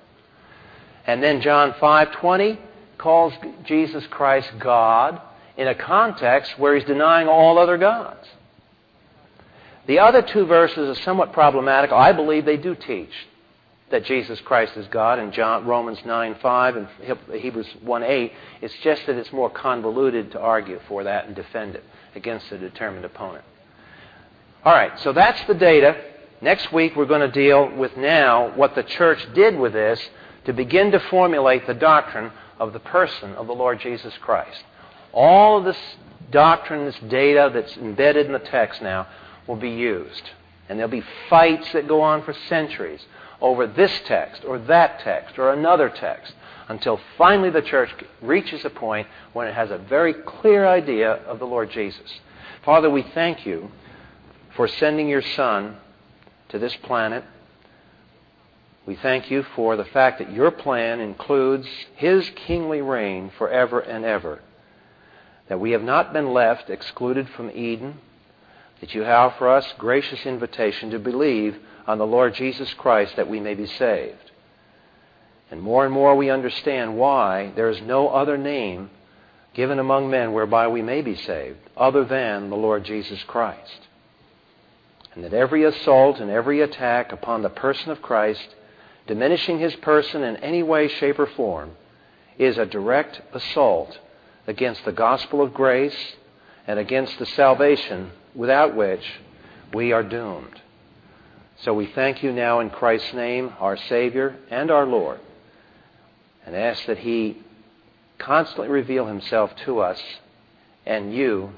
[1.07, 2.57] And then John 5:20
[2.97, 3.34] calls
[3.64, 5.22] Jesus Christ God
[5.57, 8.28] in a context where he's denying all other gods.
[9.88, 11.91] The other two verses are somewhat problematic.
[11.91, 13.14] I believe they do teach
[13.91, 16.87] that Jesus Christ is God in John, Romans 9 5 and
[17.33, 18.33] Hebrews 1 8.
[18.61, 21.83] It's just that it's more convoluted to argue for that and defend it
[22.15, 23.43] against a determined opponent.
[24.63, 25.95] All right, so that's the data.
[26.41, 29.99] Next week we're going to deal with now what the church did with this
[30.45, 34.63] to begin to formulate the doctrine of the person of the Lord Jesus Christ.
[35.13, 35.77] All of this
[36.31, 39.07] doctrine, this data that's embedded in the text now
[39.47, 40.29] will be used.
[40.67, 43.01] And there'll be fights that go on for centuries
[43.41, 46.33] over this text or that text or another text
[46.67, 47.89] until finally the church
[48.21, 52.19] reaches a point when it has a very clear idea of the Lord Jesus.
[52.63, 53.71] Father, we thank you
[54.55, 55.77] for sending your Son
[56.49, 57.23] to this planet.
[58.85, 64.05] We thank you for the fact that your plan includes his kingly reign forever and
[64.05, 64.41] ever.
[65.47, 67.99] That we have not been left excluded from Eden,
[68.81, 71.57] that you have for us gracious invitation to believe
[71.89, 74.29] on the Lord Jesus Christ that we may be saved.
[75.49, 78.91] And more and more we understand why there is no other name
[79.55, 83.87] given among men whereby we may be saved other than the Lord Jesus Christ.
[85.15, 88.53] And that every assault and every attack upon the person of Christ,
[89.07, 91.71] diminishing his person in any way, shape, or form,
[92.37, 93.97] is a direct assault
[94.45, 96.13] against the gospel of grace
[96.67, 99.13] and against the salvation without which
[99.73, 100.61] we are doomed.
[101.64, 105.20] So we thank you now in Christ's name, our Savior and our Lord,
[106.45, 107.38] and ask that He
[108.18, 110.01] constantly reveal Himself to us
[110.86, 111.51] and you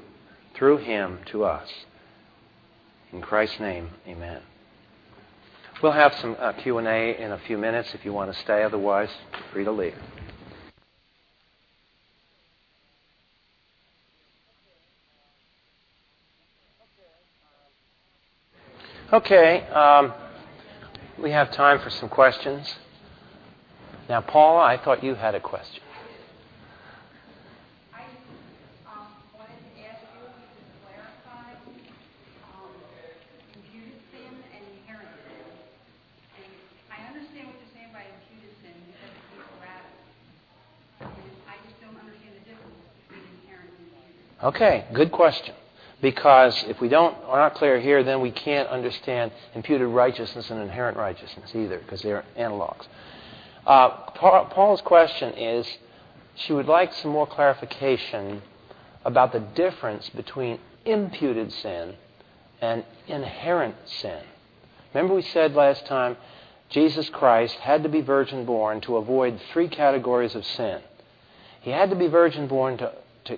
[0.56, 1.70] through Him to us.
[3.14, 4.42] In Christ's name, amen.
[5.84, 8.64] We'll have some uh, Q&A in a few minutes if you want to stay.
[8.64, 9.10] Otherwise,
[9.52, 9.96] free to leave.
[19.14, 20.14] Okay, um,
[21.22, 22.76] we have time for some questions.
[24.08, 25.84] Now, Paula, I thought you had a question.
[44.42, 45.54] Okay, good question.
[46.02, 50.60] Because if we don't are not clear here, then we can't understand imputed righteousness and
[50.62, 52.88] inherent righteousness either, because they're analogs.
[53.66, 55.68] Uh, Paula's question is
[56.36, 58.42] she would like some more clarification
[59.06, 61.96] about the difference between imputed sin
[62.62, 64.24] and inherent sin.
[64.94, 66.18] Remember, we said last time
[66.70, 70.82] Jesus Christ had to be virgin born to avoid three categories of sin.
[71.62, 72.92] He had to be virgin born to
[73.26, 73.38] to uh,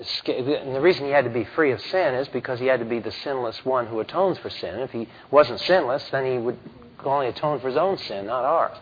[0.00, 0.46] escape.
[0.46, 2.86] And the reason he had to be free of sin is because he had to
[2.86, 4.80] be the sinless one who atones for sin.
[4.80, 6.58] If he wasn't sinless, then he would
[7.04, 8.76] only atone for his own sin, not ours.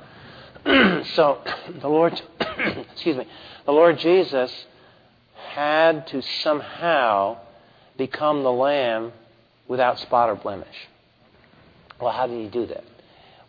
[1.14, 1.42] so
[1.80, 2.20] the Lord,
[2.92, 3.26] excuse me,
[3.64, 4.52] the Lord Jesus
[5.50, 7.38] had to somehow
[7.96, 9.12] become the lamb
[9.66, 10.88] without spot or blemish.
[12.00, 12.84] Well, how did he do that?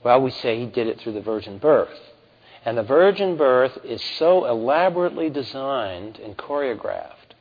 [0.04, 1.97] Well, we say he did it through the virgin birth.
[2.66, 7.36] And the virgin birth is so elaborately designed and choreographed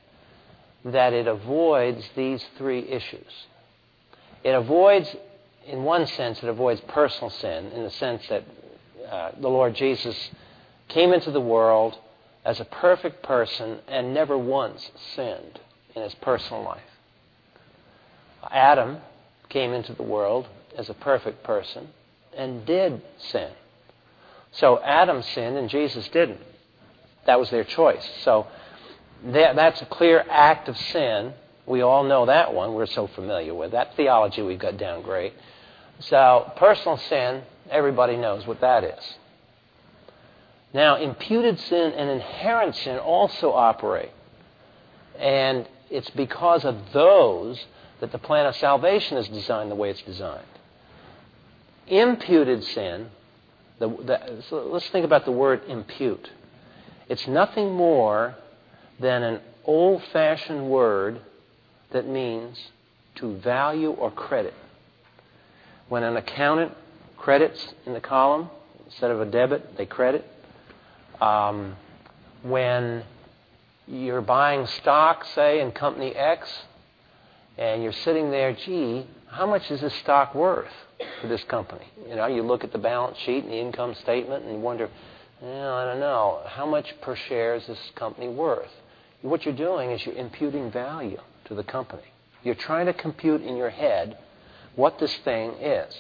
[0.84, 3.46] that it avoids these three issues.
[4.44, 5.14] It avoids,
[5.66, 8.44] in one sense, it avoids personal sin, in the sense that
[9.10, 10.30] uh, the Lord Jesus
[10.88, 11.98] came into the world
[12.44, 15.60] as a perfect person and never once sinned
[15.94, 16.82] in his personal life.
[18.50, 18.98] Adam
[19.48, 20.46] came into the world
[20.76, 21.88] as a perfect person
[22.36, 23.50] and did sin.
[24.58, 26.40] So Adam sinned and Jesus didn't.
[27.26, 28.06] That was their choice.
[28.22, 28.46] So
[29.26, 31.34] that, that's a clear act of sin.
[31.66, 32.74] We all know that one.
[32.74, 34.42] We're so familiar with that theology.
[34.42, 35.34] We've got down great.
[36.00, 39.14] So personal sin, everybody knows what that is.
[40.72, 44.10] Now, imputed sin and inherent sin also operate.
[45.18, 47.64] And it's because of those
[48.00, 50.44] that the plan of salvation is designed the way it's designed.
[51.86, 53.10] Imputed sin,
[53.78, 56.30] the, the, so let's think about the word impute.
[57.08, 58.36] It's nothing more
[59.00, 61.20] than an old fashioned word
[61.90, 62.58] that means
[63.16, 64.54] to value or credit.
[65.88, 66.72] When an accountant
[67.16, 68.50] credits in the column,
[68.86, 70.24] instead of a debit, they credit.
[71.20, 71.76] Um,
[72.42, 73.04] when
[73.86, 76.48] you're buying stock, say, in company X,
[77.56, 80.72] and you're sitting there, gee, how much is this stock worth
[81.20, 81.86] for this company?
[82.08, 84.88] You know, you look at the balance sheet and the income statement and you wonder,
[85.40, 88.70] well, I don't know, how much per share is this company worth?
[89.22, 92.02] What you're doing is you're imputing value to the company.
[92.44, 94.16] You're trying to compute in your head
[94.76, 95.94] what this thing is.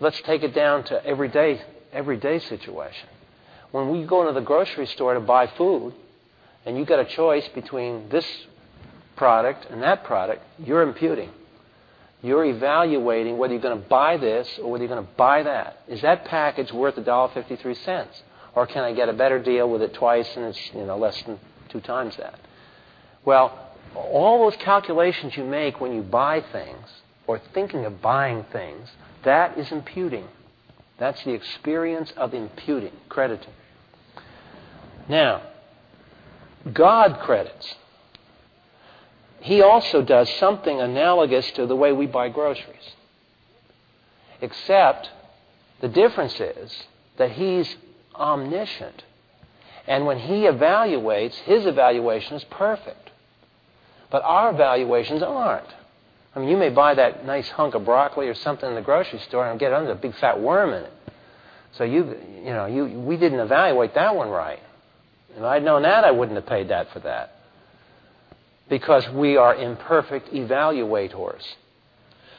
[0.00, 1.62] Let's take it down to everyday
[1.92, 3.08] everyday situation.
[3.70, 5.94] When we go into the grocery store to buy food,
[6.64, 8.26] and you've got a choice between this
[9.16, 11.30] product and that product, you're imputing.
[12.22, 15.82] You're evaluating whether you're going to buy this or whether you're going to buy that.
[15.88, 18.06] Is that package worth $1.53?
[18.54, 21.20] Or can I get a better deal with it twice and it's you know less
[21.22, 21.38] than
[21.70, 22.38] two times that?
[23.24, 26.86] Well, all those calculations you make when you buy things
[27.26, 28.88] or thinking of buying things,
[29.24, 30.26] that is imputing.
[30.98, 33.52] That's the experience of imputing, crediting.
[35.08, 35.42] Now,
[36.72, 37.74] God credits
[39.40, 42.94] he also does something analogous to the way we buy groceries.
[44.40, 45.10] Except
[45.80, 46.84] the difference is
[47.16, 47.74] that he's
[48.14, 49.02] omniscient.
[49.86, 53.10] And when he evaluates, his evaluation is perfect.
[54.10, 55.66] But our evaluations aren't.
[56.36, 59.20] I mean, you may buy that nice hunk of broccoli or something in the grocery
[59.20, 60.92] store and get under a big fat worm in it.
[61.72, 64.60] So you, you know, you, we didn't evaluate that one right.
[65.34, 67.39] If I'd known that, I wouldn't have paid that for that
[68.70, 71.42] because we are imperfect evaluators.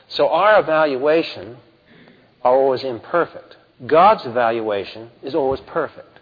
[0.08, 1.58] So our evaluation
[2.42, 3.58] are always imperfect.
[3.86, 6.20] God's evaluation is always perfect.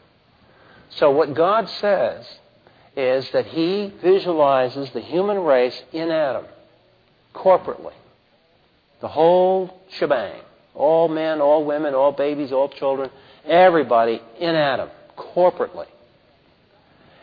[0.89, 2.27] So what God says
[2.97, 6.45] is that He visualizes the human race in Adam,
[7.33, 7.93] corporately.
[9.01, 10.41] The whole shebang.
[10.73, 13.09] All men, all women, all babies, all children,
[13.45, 15.87] everybody in Adam, corporately.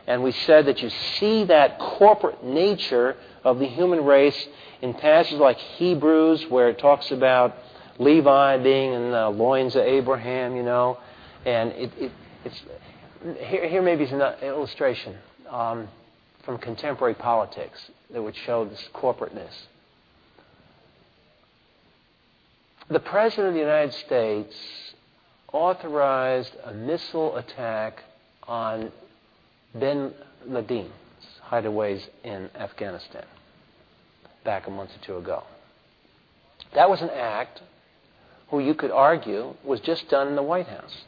[0.07, 4.47] And we said that you see that corporate nature of the human race
[4.81, 7.57] in passages like Hebrews, where it talks about
[7.99, 10.99] Levi being in the loins of Abraham, you know.
[11.45, 12.13] And it, it,
[12.45, 12.63] it's,
[13.41, 15.17] here, here maybe is an illustration
[15.51, 15.89] um,
[16.45, 19.53] from contemporary politics that would show this corporateness.
[22.89, 24.55] The President of the United States
[25.53, 28.05] authorized a missile attack
[28.45, 28.93] on
[29.79, 30.13] bin
[30.47, 30.91] Laden's
[31.51, 33.25] hideaways in Afghanistan
[34.45, 35.43] back a month or two ago.
[36.75, 37.63] That was an act
[38.49, 41.05] who you could argue was just done in the White House.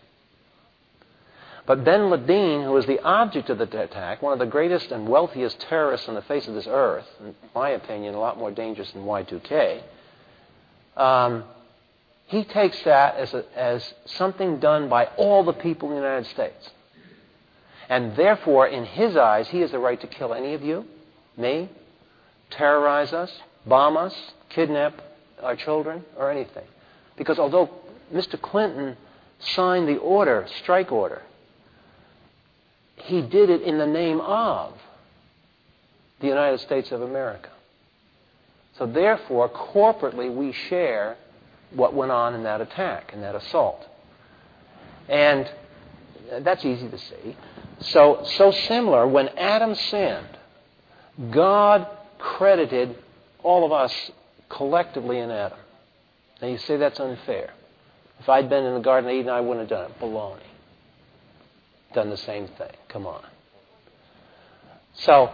[1.67, 5.07] But bin Laden, who was the object of the attack, one of the greatest and
[5.07, 8.91] wealthiest terrorists on the face of this earth, in my opinion, a lot more dangerous
[8.93, 9.83] than Y2K,
[10.97, 11.45] um,
[12.27, 16.29] he takes that as, a, as something done by all the people in the United
[16.31, 16.71] States.
[17.89, 20.85] And therefore, in his eyes, he has the right to kill any of you,
[21.37, 21.71] me,
[22.51, 23.33] terrorize us,
[23.67, 24.15] bomb us,
[24.51, 25.01] kidnap
[25.43, 26.67] our children, or anything.
[27.17, 27.71] Because although
[28.13, 28.41] Mr.
[28.41, 28.97] Clinton
[29.39, 31.23] signed the order, strike order,
[32.97, 34.75] he did it in the name of
[36.21, 37.51] the United States of America.
[38.77, 41.17] So therefore, corporately, we share
[41.73, 43.85] what went on in that attack, in that assault.
[45.09, 45.51] And
[46.41, 47.37] that's easy to see.
[47.81, 50.39] So, so similar, when Adam sinned,
[51.31, 51.87] God
[52.19, 52.97] credited
[53.43, 54.11] all of us
[54.49, 55.59] collectively in Adam.
[56.41, 57.53] Now you say that's unfair.
[58.21, 60.01] If I'd been in the Garden of Eden, I wouldn't have done it.
[60.01, 60.41] Baloney.
[61.95, 62.73] Done the same thing.
[62.89, 63.25] Come on.
[64.95, 65.31] So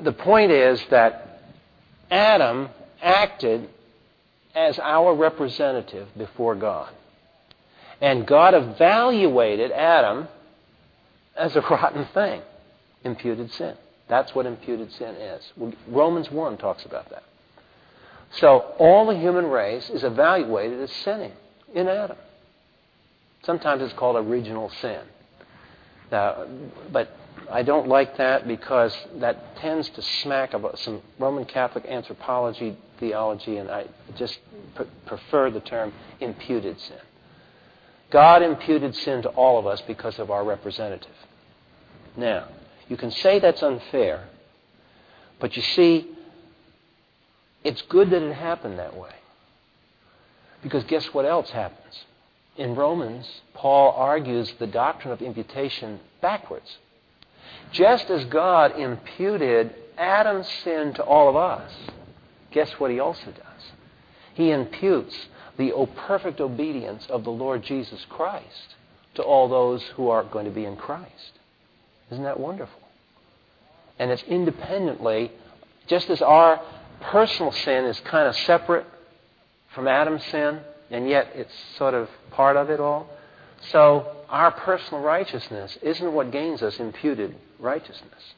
[0.00, 1.42] the point is that
[2.10, 2.68] Adam
[3.02, 3.68] acted
[4.54, 6.92] as our representative before God.
[8.00, 10.28] And God evaluated Adam
[11.36, 12.42] as a rotten thing,
[13.04, 13.76] imputed sin.
[14.08, 15.52] That's what imputed sin is.
[15.86, 17.22] Romans 1 talks about that.
[18.32, 21.32] So all the human race is evaluated as sinning
[21.74, 22.16] in Adam.
[23.44, 25.00] Sometimes it's called original sin.
[26.12, 26.46] Now,
[26.92, 27.16] but
[27.50, 33.56] I don't like that because that tends to smack of some Roman Catholic anthropology theology,
[33.56, 33.86] and I
[34.16, 34.38] just
[35.06, 36.98] prefer the term imputed sin.
[38.10, 41.14] God imputed sin to all of us because of our representative.
[42.16, 42.48] Now,
[42.88, 44.28] you can say that's unfair,
[45.38, 46.08] but you see,
[47.62, 49.14] it's good that it happened that way.
[50.62, 52.04] Because guess what else happens?
[52.56, 56.78] In Romans, Paul argues the doctrine of imputation backwards.
[57.72, 61.72] Just as God imputed Adam's sin to all of us,
[62.50, 63.72] guess what he also does?
[64.34, 65.14] He imputes
[65.56, 65.72] the
[66.06, 68.74] perfect obedience of the Lord Jesus Christ
[69.14, 71.39] to all those who are going to be in Christ.
[72.10, 72.80] Isn't that wonderful?
[73.98, 75.30] And it's independently,
[75.86, 76.60] just as our
[77.00, 78.86] personal sin is kind of separate
[79.74, 80.60] from Adam's sin,
[80.90, 83.08] and yet it's sort of part of it all.
[83.70, 88.34] So our personal righteousness isn't what gains us imputed righteousness.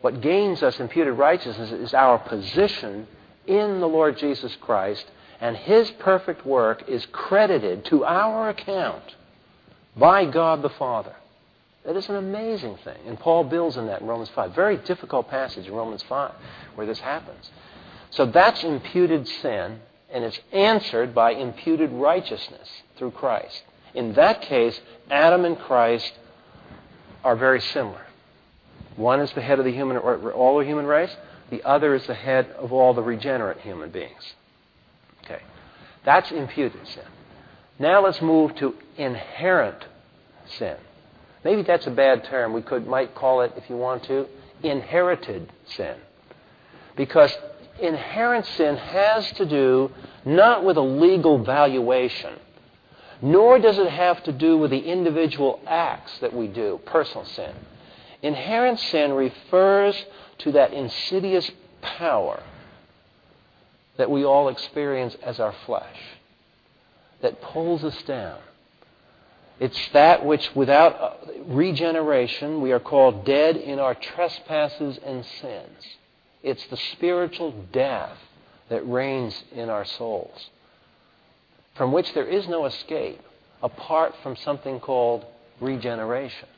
[0.00, 3.06] What gains us imputed righteousness is our position
[3.46, 5.06] in the Lord Jesus Christ,
[5.40, 9.14] and His perfect work is credited to our account
[9.96, 11.14] by God the Father.
[11.84, 12.96] That is an amazing thing.
[13.06, 14.54] And Paul builds on that in Romans 5.
[14.54, 16.32] Very difficult passage in Romans 5
[16.74, 17.50] where this happens.
[18.10, 19.80] So that's imputed sin,
[20.10, 23.62] and it's answered by imputed righteousness through Christ.
[23.92, 24.80] In that case,
[25.10, 26.12] Adam and Christ
[27.22, 28.06] are very similar.
[28.96, 31.14] One is the head of the human, all the human race.
[31.50, 34.34] The other is the head of all the regenerate human beings.
[35.24, 35.42] Okay.
[36.04, 37.04] That's imputed sin.
[37.78, 39.84] Now let's move to inherent
[40.58, 40.76] sin.
[41.44, 42.52] Maybe that's a bad term.
[42.52, 44.26] We could might call it, if you want to,
[44.62, 45.96] inherited sin.
[46.96, 47.36] Because
[47.78, 49.92] inherent sin has to do
[50.24, 52.38] not with a legal valuation,
[53.20, 57.52] nor does it have to do with the individual acts that we do, personal sin.
[58.22, 60.02] Inherent sin refers
[60.38, 61.50] to that insidious
[61.82, 62.42] power
[63.98, 65.98] that we all experience as our flesh
[67.20, 68.38] that pulls us down.
[69.60, 75.96] It's that which, without regeneration, we are called dead in our trespasses and sins.
[76.42, 78.18] It's the spiritual death
[78.68, 80.50] that reigns in our souls,
[81.74, 83.20] from which there is no escape
[83.62, 85.24] apart from something called
[85.60, 86.48] regeneration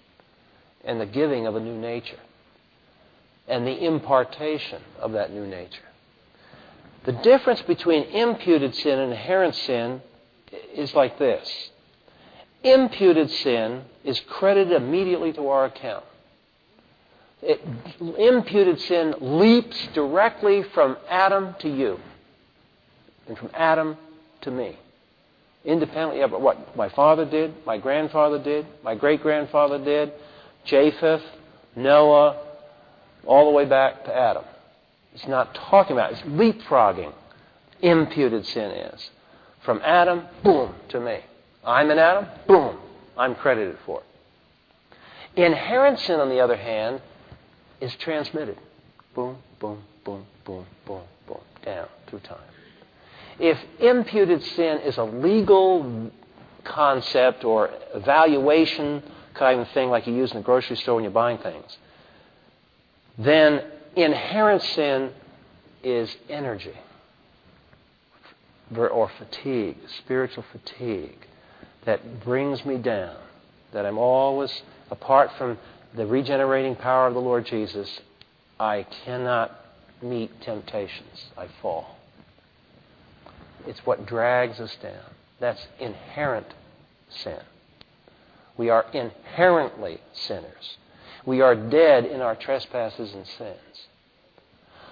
[0.84, 2.18] and the giving of a new nature
[3.46, 5.82] and the impartation of that new nature.
[7.04, 10.02] The difference between imputed sin and inherent sin
[10.74, 11.70] is like this
[12.66, 16.04] imputed sin is credited immediately to our account.
[17.42, 17.60] It,
[18.18, 22.00] imputed sin leaps directly from Adam to you
[23.28, 23.96] and from Adam
[24.42, 24.78] to me.
[25.64, 30.12] Independently of what my father did, my grandfather did, my great grandfather did,
[30.64, 31.22] Japheth,
[31.74, 32.40] Noah,
[33.24, 34.44] all the way back to Adam.
[35.14, 37.12] It's not talking about it, it's leapfrogging.
[37.80, 39.10] Imputed sin is.
[39.64, 41.20] From Adam, boom, to me.
[41.66, 42.78] I'm an atom, boom,
[43.18, 45.42] I'm credited for it.
[45.42, 47.02] Inherent sin, on the other hand,
[47.80, 48.56] is transmitted.
[49.14, 52.38] Boom, boom, boom, boom, boom, boom, down through time.
[53.40, 56.10] If imputed sin is a legal
[56.62, 59.02] concept or evaluation
[59.34, 61.76] kind of thing like you use in the grocery store when you're buying things,
[63.18, 63.62] then
[63.96, 65.10] inherent sin
[65.82, 66.74] is energy
[68.74, 71.26] or fatigue, spiritual fatigue
[71.86, 73.16] that brings me down,
[73.72, 75.58] that I'm always, apart from
[75.94, 78.00] the regenerating power of the Lord Jesus,
[78.60, 79.58] I cannot
[80.02, 81.30] meet temptations.
[81.38, 81.96] I fall.
[83.66, 85.10] It's what drags us down.
[85.40, 86.46] That's inherent
[87.08, 87.40] sin.
[88.56, 90.76] We are inherently sinners.
[91.24, 93.88] We are dead in our trespasses and sins.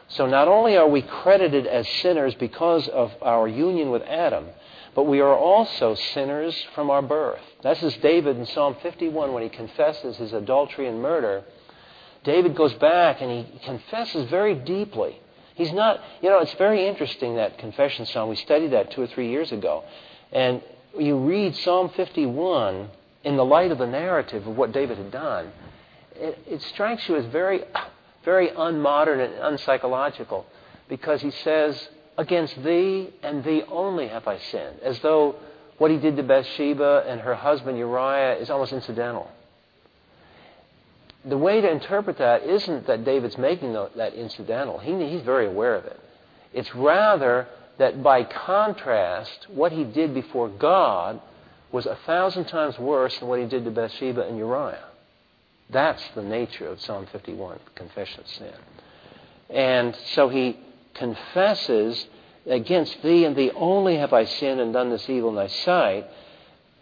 [0.08, 4.46] So not only are we credited as sinners because of our union with Adam,
[4.94, 7.40] but we are also sinners from our birth.
[7.62, 11.44] This is David in Psalm 51 when he confesses his adultery and murder.
[12.22, 15.20] David goes back and he confesses very deeply.
[15.54, 18.28] He's not, you know, it's very interesting that confession psalm.
[18.28, 19.84] We studied that two or three years ago.
[20.32, 20.62] And
[20.98, 22.88] you read Psalm 51
[23.24, 25.52] in the light of the narrative of what David had done,
[26.14, 27.64] it, it strikes you as very,
[28.24, 30.44] very unmodern and unpsychological
[30.88, 35.36] because he says, Against thee and thee only have I sinned, as though
[35.78, 39.30] what he did to Bathsheba and her husband Uriah is almost incidental.
[41.24, 44.78] The way to interpret that isn't that David's making that incidental.
[44.78, 45.98] He, he's very aware of it.
[46.52, 51.20] It's rather that by contrast, what he did before God
[51.72, 54.84] was a thousand times worse than what he did to Bathsheba and Uriah.
[55.70, 58.54] That's the nature of Psalm 51, confession of sin.
[59.50, 60.56] And so he
[60.94, 62.06] confesses,
[62.46, 66.06] Against thee and thee only have I sinned and done this evil in thy sight.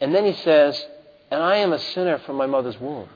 [0.01, 0.85] And then he says,
[1.31, 3.09] And I am a sinner from my mother's womb.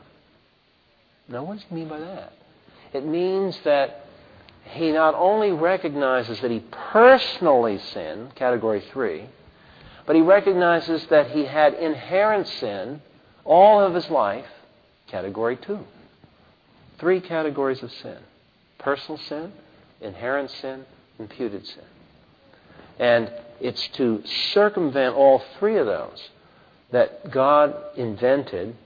[1.29, 2.33] Now, what does he mean by that?
[2.93, 4.07] It means that
[4.63, 9.27] he not only recognizes that he personally sinned, category three,
[10.07, 13.03] but he recognizes that he had inherent sin
[13.45, 14.47] all of his life,
[15.09, 15.81] category two.
[16.99, 18.19] Three categories of sin
[18.79, 19.53] personal sin,
[20.01, 20.85] inherent sin,
[21.19, 21.85] imputed sin.
[22.99, 26.31] And it's to circumvent all three of those
[26.93, 28.77] that God invented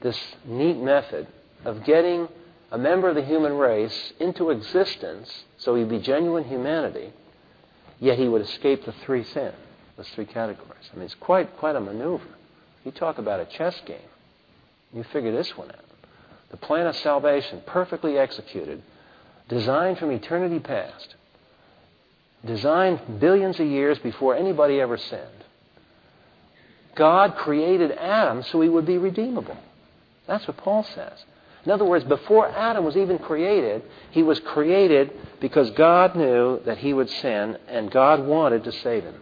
[0.00, 1.26] this neat method
[1.64, 2.28] of getting
[2.70, 7.12] a member of the human race into existence so he'd be genuine humanity,
[8.00, 9.54] yet he would escape the three sins,
[9.96, 10.90] those three categories.
[10.92, 12.26] I mean, it's quite, quite a maneuver.
[12.84, 13.98] You talk about a chess game.
[14.92, 15.84] You figure this one out.
[16.50, 18.82] The plan of salvation, perfectly executed,
[19.48, 21.14] designed from eternity past,
[22.44, 25.44] designed billions of years before anybody ever sinned.
[26.94, 29.56] God created Adam so he would be redeemable.
[30.26, 31.24] That's what Paul says.
[31.64, 33.82] In other words, before Adam was even created,
[34.12, 39.02] he was created because God knew that he would sin and God wanted to save
[39.02, 39.20] him.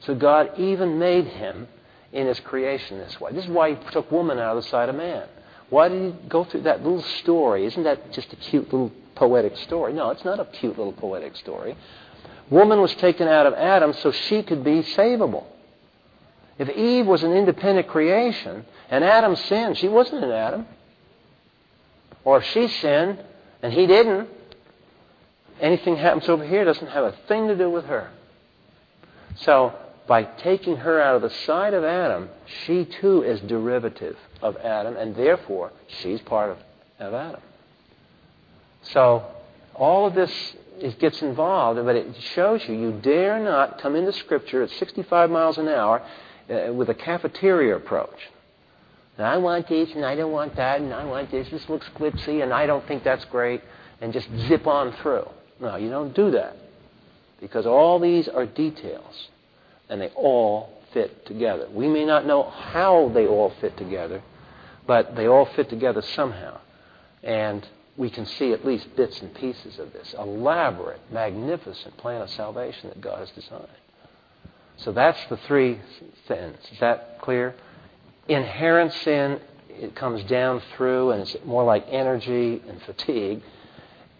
[0.00, 1.68] So God even made him
[2.12, 3.32] in his creation this way.
[3.32, 5.26] This is why he took woman out of the side of man.
[5.70, 7.64] Why did he go through that little story?
[7.64, 8.92] Isn't that just a cute little
[9.22, 9.92] poetic story?
[9.92, 11.76] No, it's not a cute little poetic story.
[12.50, 15.44] Woman was taken out of Adam so she could be savable.
[16.58, 20.66] If Eve was an independent creation and Adam sinned, she wasn't an Adam.
[22.24, 23.22] Or if she sinned
[23.62, 24.28] and he didn't,
[25.60, 28.10] anything happens over here doesn't have a thing to do with her.
[29.36, 29.72] So,
[30.08, 32.28] by taking her out of the side of Adam,
[32.64, 36.58] she too is derivative of Adam, and therefore she's part of,
[36.98, 37.40] of Adam.
[38.82, 39.24] So,
[39.74, 44.12] all of this it gets involved, but it shows you you dare not come into
[44.12, 46.02] Scripture at 65 miles an hour
[46.50, 48.30] uh, with a cafeteria approach.
[49.16, 51.48] And I want this, and I don't want that, and I want this.
[51.50, 53.60] This looks glitzy, and I don't think that's great,
[54.00, 55.28] and just zip on through.
[55.60, 56.56] No, you don't do that.
[57.40, 59.28] Because all these are details,
[59.88, 61.68] and they all fit together.
[61.72, 64.22] We may not know how they all fit together,
[64.86, 66.58] but they all fit together somehow.
[67.22, 67.66] And
[67.96, 72.88] we can see at least bits and pieces of this elaborate, magnificent plan of salvation
[72.88, 73.66] that God has designed.
[74.78, 75.80] So that's the three
[76.26, 76.56] sins.
[76.72, 77.54] Is that clear?
[78.28, 83.42] Inherent sin, it comes down through and it's more like energy and fatigue.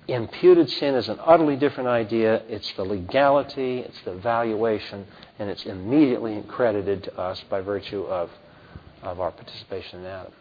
[0.08, 2.42] Imputed sin is an utterly different idea.
[2.48, 5.06] It's the legality, it's the valuation,
[5.38, 8.28] and it's immediately credited to us by virtue of,
[9.02, 10.32] of our participation in Adam.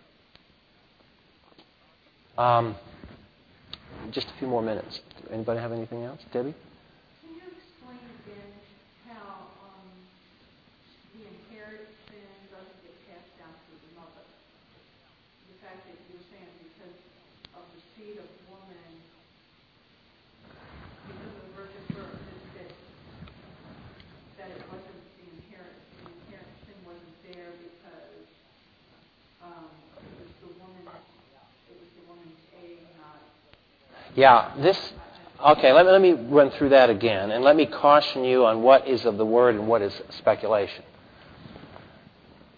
[2.38, 2.76] Um,
[4.12, 5.00] just a few more minutes.
[5.32, 6.22] Anybody have anything else?
[6.32, 6.56] Debbie?
[34.16, 34.94] Yeah, this.
[35.44, 38.62] Okay, let me, let me run through that again, and let me caution you on
[38.62, 40.84] what is of the Word and what is speculation.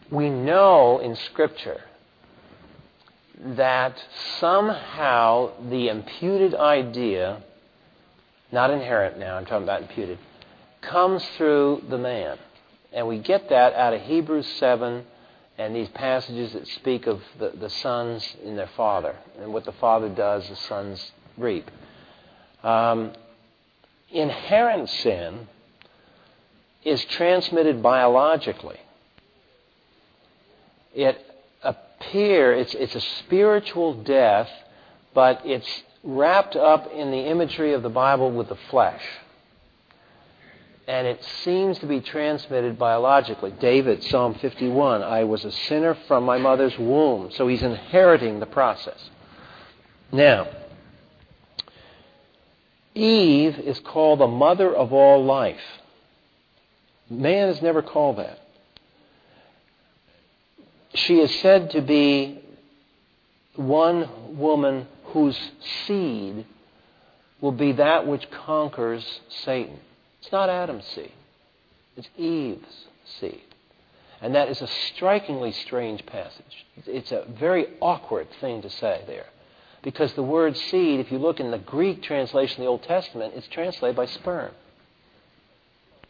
[0.10, 1.82] We know in Scripture
[3.40, 4.04] that
[4.40, 7.42] somehow the imputed idea,
[8.52, 10.18] not inherent now, I'm talking about imputed,
[10.82, 12.38] comes through the man.
[12.92, 15.04] And we get that out of Hebrews 7
[15.58, 19.72] and these passages that speak of the, the sons in their father and what the
[19.74, 21.70] father does, the sons reap.
[22.64, 23.12] Um,
[24.12, 25.48] inherent sin
[26.84, 28.80] is transmitted biologically.
[30.94, 31.20] It
[31.64, 34.50] appear it's, it's a spiritual death,
[35.14, 39.04] but it's wrapped up in the imagery of the Bible with the flesh.
[40.86, 43.52] And it seems to be transmitted biologically.
[43.52, 47.32] David, Psalm 51, I was a sinner from my mother's womb.
[47.32, 49.10] So he's inheriting the process.
[50.12, 50.48] Now,
[52.96, 55.62] Eve is called the mother of all life.
[57.10, 58.40] Man is never called that.
[60.96, 62.40] She is said to be
[63.56, 65.38] one woman whose
[65.86, 66.46] seed
[67.42, 69.80] will be that which conquers Satan.
[70.22, 71.12] It's not Adam's seed,
[71.98, 72.88] it's Eve's
[73.20, 73.42] seed.
[74.22, 76.66] And that is a strikingly strange passage.
[76.86, 79.26] It's a very awkward thing to say there.
[79.84, 83.34] Because the word seed, if you look in the Greek translation of the Old Testament,
[83.36, 84.52] it's translated by sperm.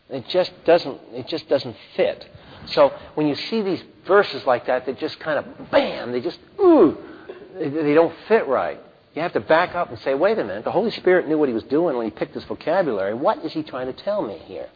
[0.09, 2.29] It just doesn't, it just doesn't fit.
[2.67, 6.39] So when you see these verses like that, they just kind of, bam, they just,
[6.59, 6.97] ooh,
[7.57, 8.79] they don't fit right.
[9.15, 11.49] You have to back up and say, wait a minute, the Holy Spirit knew what
[11.49, 13.13] he was doing when he picked this vocabulary.
[13.13, 14.69] What is he trying to tell me here?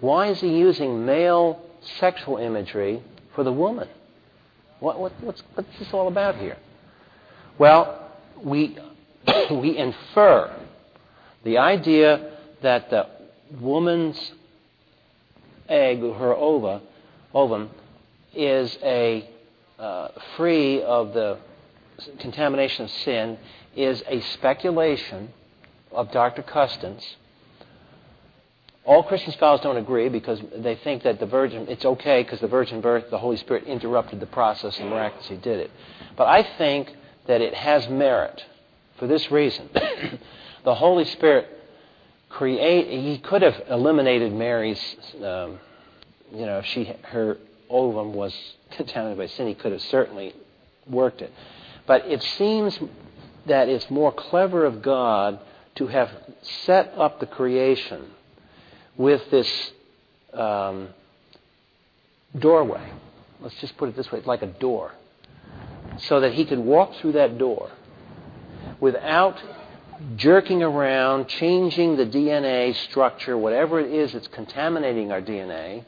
[0.00, 1.62] Why is he using male
[1.98, 3.02] sexual imagery
[3.34, 3.88] for the woman?
[4.80, 6.56] What, what, what's, what's this all about here?
[7.58, 8.05] Well,
[8.42, 8.76] we,
[9.50, 10.54] we infer
[11.44, 12.32] the idea
[12.62, 13.06] that the
[13.60, 14.32] woman's
[15.68, 16.82] egg, her ova,
[17.34, 17.70] ovum,
[18.34, 19.28] is a
[19.78, 21.38] uh, free of the
[22.18, 23.38] contamination of sin
[23.74, 25.32] is a speculation
[25.92, 26.42] of Dr.
[26.42, 27.16] Custance.
[28.84, 32.46] All Christian scholars don't agree because they think that the virgin, it's okay because the
[32.48, 35.70] virgin birth, the Holy Spirit interrupted the process and miraculously did it.
[36.16, 36.94] But I think
[37.26, 38.44] that it has merit
[38.98, 39.68] for this reason.
[40.64, 41.48] the Holy Spirit
[42.28, 44.80] create, he could have eliminated Mary's,
[45.16, 45.58] um,
[46.32, 47.38] you know, if she, her
[47.68, 48.34] ovum was
[48.72, 50.34] contaminated by sin, he could have certainly
[50.86, 51.32] worked it.
[51.86, 52.78] But it seems
[53.46, 55.38] that it's more clever of God
[55.76, 56.10] to have
[56.64, 58.10] set up the creation
[58.96, 59.72] with this
[60.32, 60.88] um,
[62.36, 62.90] doorway.
[63.40, 64.92] Let's just put it this way it's like a door.
[65.98, 67.70] So that he could walk through that door
[68.80, 69.42] without
[70.16, 75.84] jerking around, changing the DNA structure, whatever it is that's contaminating our DNA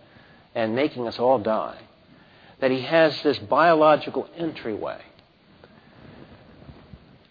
[0.54, 1.78] and making us all die.
[2.60, 5.00] That he has this biological entryway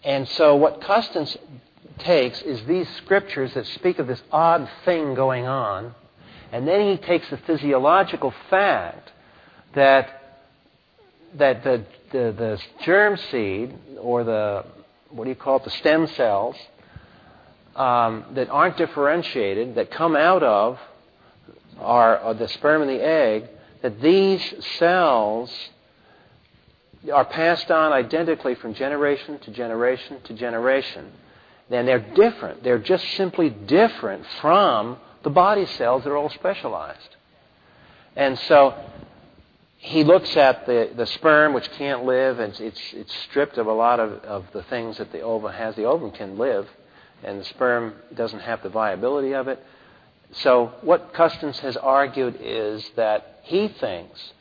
[0.04, 1.36] and so, what Custance
[1.98, 5.94] takes is these scriptures that speak of this odd thing going on,
[6.52, 9.12] and then he takes the physiological fact
[9.74, 10.40] that,
[11.34, 14.64] that the, the, the germ seed, or the,
[15.10, 16.56] what do you call it, the stem cells,
[17.76, 20.78] um, that aren't differentiated, that come out of
[21.80, 23.48] are the sperm and the egg,
[23.82, 24.42] that these
[24.78, 25.52] cells
[27.12, 31.12] are passed on identically from generation to generation to generation.
[31.70, 32.64] And they're different.
[32.64, 37.16] They're just simply different from the body cells that are all specialized.
[38.16, 38.74] And so
[39.78, 43.72] he looks at the, the sperm, which can't live, and it's, it's stripped of a
[43.72, 45.76] lot of, of the things that the ovum has.
[45.76, 46.68] The ovum can live,
[47.22, 49.64] and the sperm doesn't have the viability of it.
[50.32, 54.32] So, what Custance has argued is that he thinks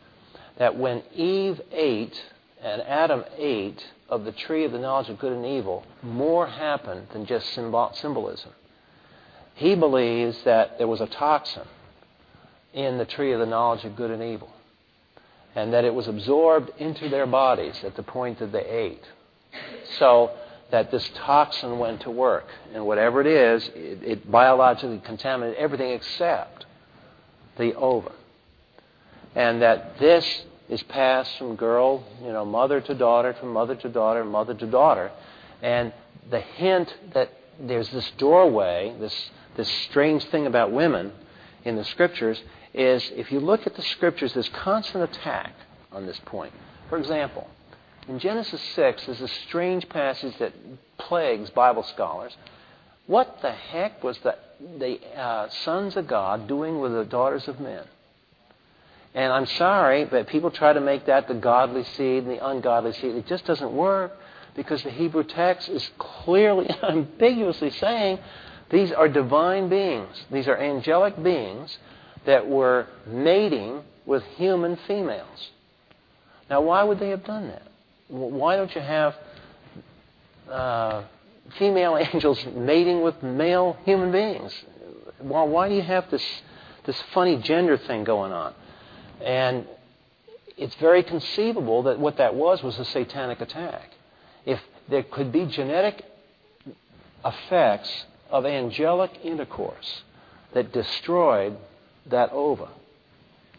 [0.57, 2.19] that when Eve ate
[2.61, 7.07] and Adam ate of the tree of the knowledge of good and evil, more happened
[7.14, 8.51] than just symbol- symbolism.
[9.53, 11.68] He believes that there was a toxin
[12.73, 14.51] in the tree of the knowledge of good and evil,
[15.57, 19.03] and that it was absorbed into their bodies at the point that they ate.
[19.97, 20.29] So
[20.69, 25.93] that this toxin went to work, and whatever it is, it, it biologically contaminated everything
[25.93, 26.67] except
[27.57, 28.11] the ova.
[29.34, 33.89] And that this is passed from girl, you know, mother to daughter, from mother to
[33.89, 35.09] daughter, mother to daughter.
[35.63, 35.91] And
[36.29, 41.13] the hint that there's this doorway, this, this strange thing about women
[41.65, 42.39] in the scriptures,
[42.77, 45.53] is if you look at the scriptures, there's constant attack
[45.91, 46.53] on this point.
[46.89, 47.49] For example,
[48.07, 50.53] in Genesis 6, there's a strange passage that
[50.97, 52.35] plagues Bible scholars.
[53.07, 54.37] What the heck was the,
[54.77, 57.83] the uh, sons of God doing with the daughters of men?
[59.13, 62.93] And I'm sorry, but people try to make that the godly seed and the ungodly
[62.93, 63.15] seed.
[63.15, 64.15] It just doesn't work
[64.55, 68.19] because the Hebrew text is clearly, ambiguously saying
[68.69, 70.15] these are divine beings.
[70.31, 71.75] These are angelic beings
[72.27, 75.49] that were mating with human females.
[76.49, 77.63] Now, why would they have done that?
[78.09, 79.15] Why don't you have
[80.49, 81.03] uh,
[81.57, 84.53] female angels mating with male human beings?
[85.19, 86.23] well, why do you have this,
[86.85, 88.53] this funny gender thing going on?
[89.21, 89.67] And
[90.57, 93.91] it's very conceivable that what that was was a satanic attack.
[94.45, 94.59] If
[94.89, 96.05] there could be genetic
[97.25, 100.03] effects of angelic intercourse
[100.53, 101.57] that destroyed
[102.09, 102.69] that ova,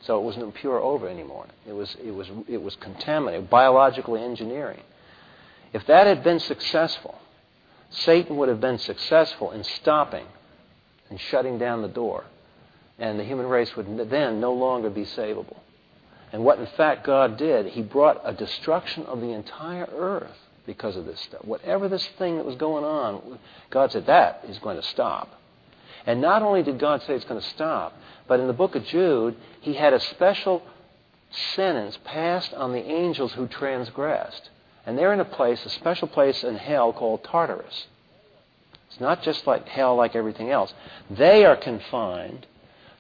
[0.00, 1.46] so it wasn't pure ova anymore.
[1.66, 4.82] It was, it was, it was contaminated, biologically engineering.
[5.72, 7.18] If that had been successful,
[7.90, 10.26] Satan would have been successful in stopping
[11.10, 12.24] and shutting down the door,
[12.98, 15.58] and the human race would then no longer be savable.
[16.32, 20.96] And what in fact God did, He brought a destruction of the entire earth because
[20.96, 21.44] of this stuff.
[21.44, 23.38] Whatever this thing that was going on,
[23.70, 25.40] God said that is going to stop.
[26.09, 27.93] And not only did God say it's going to stop,
[28.26, 30.62] but in the book of Jude, He had a special
[31.55, 34.48] sentence passed on the angels who transgressed.
[34.86, 37.89] And they're in a place, a special place in hell called Tartarus.
[38.90, 40.72] It's not just like hell like everything else.
[41.10, 42.47] They are confined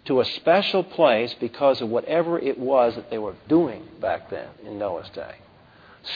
[0.04, 4.48] to a special place because of whatever it was that they were doing back then
[4.66, 5.36] in Noah's day.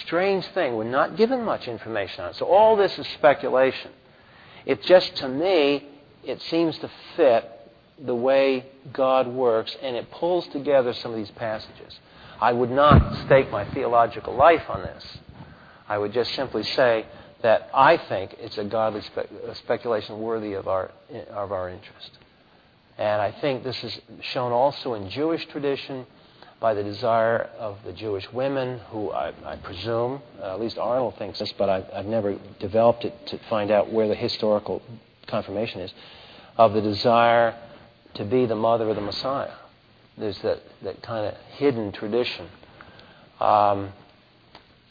[0.02, 0.76] Strange thing.
[0.76, 2.36] We're not given much information on it.
[2.36, 3.92] So all this is speculation.
[4.66, 5.88] It just, to me,
[6.24, 7.48] it seems to fit
[8.04, 11.98] the way God works, and it pulls together some of these passages.
[12.40, 15.18] I would not stake my theological life on this.
[15.88, 17.06] I would just simply say
[17.42, 20.90] that I think it's a godly spe- speculation worthy of our,
[21.30, 22.10] of our interest.
[22.98, 26.06] And I think this is shown also in Jewish tradition
[26.60, 31.16] by the desire of the Jewish women, who I, I presume, uh, at least Arnold
[31.18, 34.80] thinks this, but I've, I've never developed it to find out where the historical
[35.26, 35.92] confirmation is,
[36.56, 37.54] of the desire
[38.14, 39.54] to be the mother of the Messiah.
[40.18, 42.48] There's that, that kind of hidden tradition.
[43.40, 43.92] Um,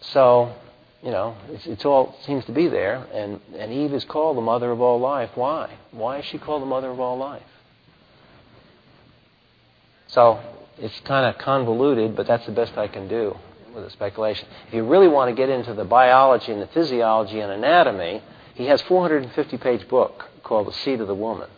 [0.02, 0.56] so,
[1.04, 4.42] you know, it's, it's all seems to be there, and, and Eve is called the
[4.42, 5.30] mother of all life.
[5.36, 5.70] Why?
[5.92, 7.44] Why is she called the mother of all life?
[10.08, 10.40] So
[10.78, 13.38] it's kind of convoluted, but that's the best I can do
[13.74, 14.48] with the speculation.
[14.68, 18.22] If you really want to get into the biology and the physiology and anatomy,
[18.62, 21.50] he has 450 page book called The Seed of the Woman.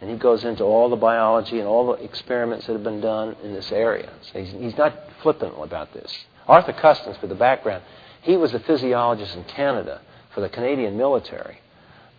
[0.00, 3.36] And he goes into all the biology and all the experiments that have been done
[3.42, 4.10] in this area.
[4.22, 6.10] So he's, he's not flippant about this.
[6.46, 7.82] Arthur Custance, for the background,
[8.22, 10.00] he was a physiologist in Canada
[10.34, 11.60] for the Canadian military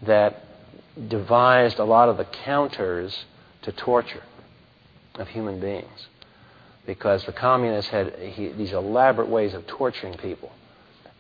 [0.04, 0.44] that
[1.08, 3.26] devised a lot of the counters
[3.64, 4.24] to torture
[5.16, 6.08] of human beings
[6.86, 10.52] because the communists had he, these elaborate ways of torturing people.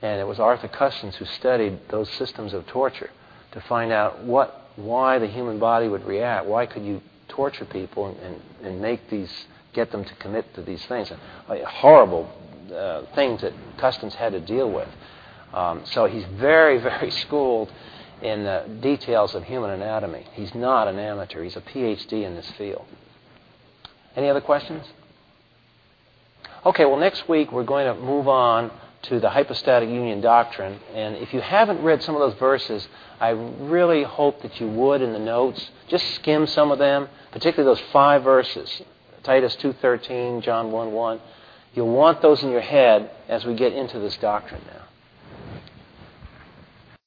[0.01, 3.09] And it was Arthur Custance who studied those systems of torture
[3.51, 6.45] to find out what, why the human body would react.
[6.45, 9.31] Why could you torture people and, and, and make these,
[9.73, 11.11] get them to commit to these things?
[11.11, 12.31] Uh, horrible
[12.73, 14.87] uh, things that Custance had to deal with.
[15.53, 17.71] Um, so he's very, very schooled
[18.21, 20.25] in the details of human anatomy.
[20.33, 21.43] He's not an amateur.
[21.43, 22.85] He's a PhD in this field.
[24.15, 24.85] Any other questions?
[26.65, 28.71] Okay, well, next week we're going to move on
[29.03, 30.79] to the hypostatic union doctrine.
[30.93, 32.87] And if you haven't read some of those verses,
[33.19, 35.69] I really hope that you would in the notes.
[35.87, 38.81] Just skim some of them, particularly those five verses
[39.23, 41.19] Titus 2.13, John 1.1.
[41.75, 44.85] You'll want those in your head as we get into this doctrine now.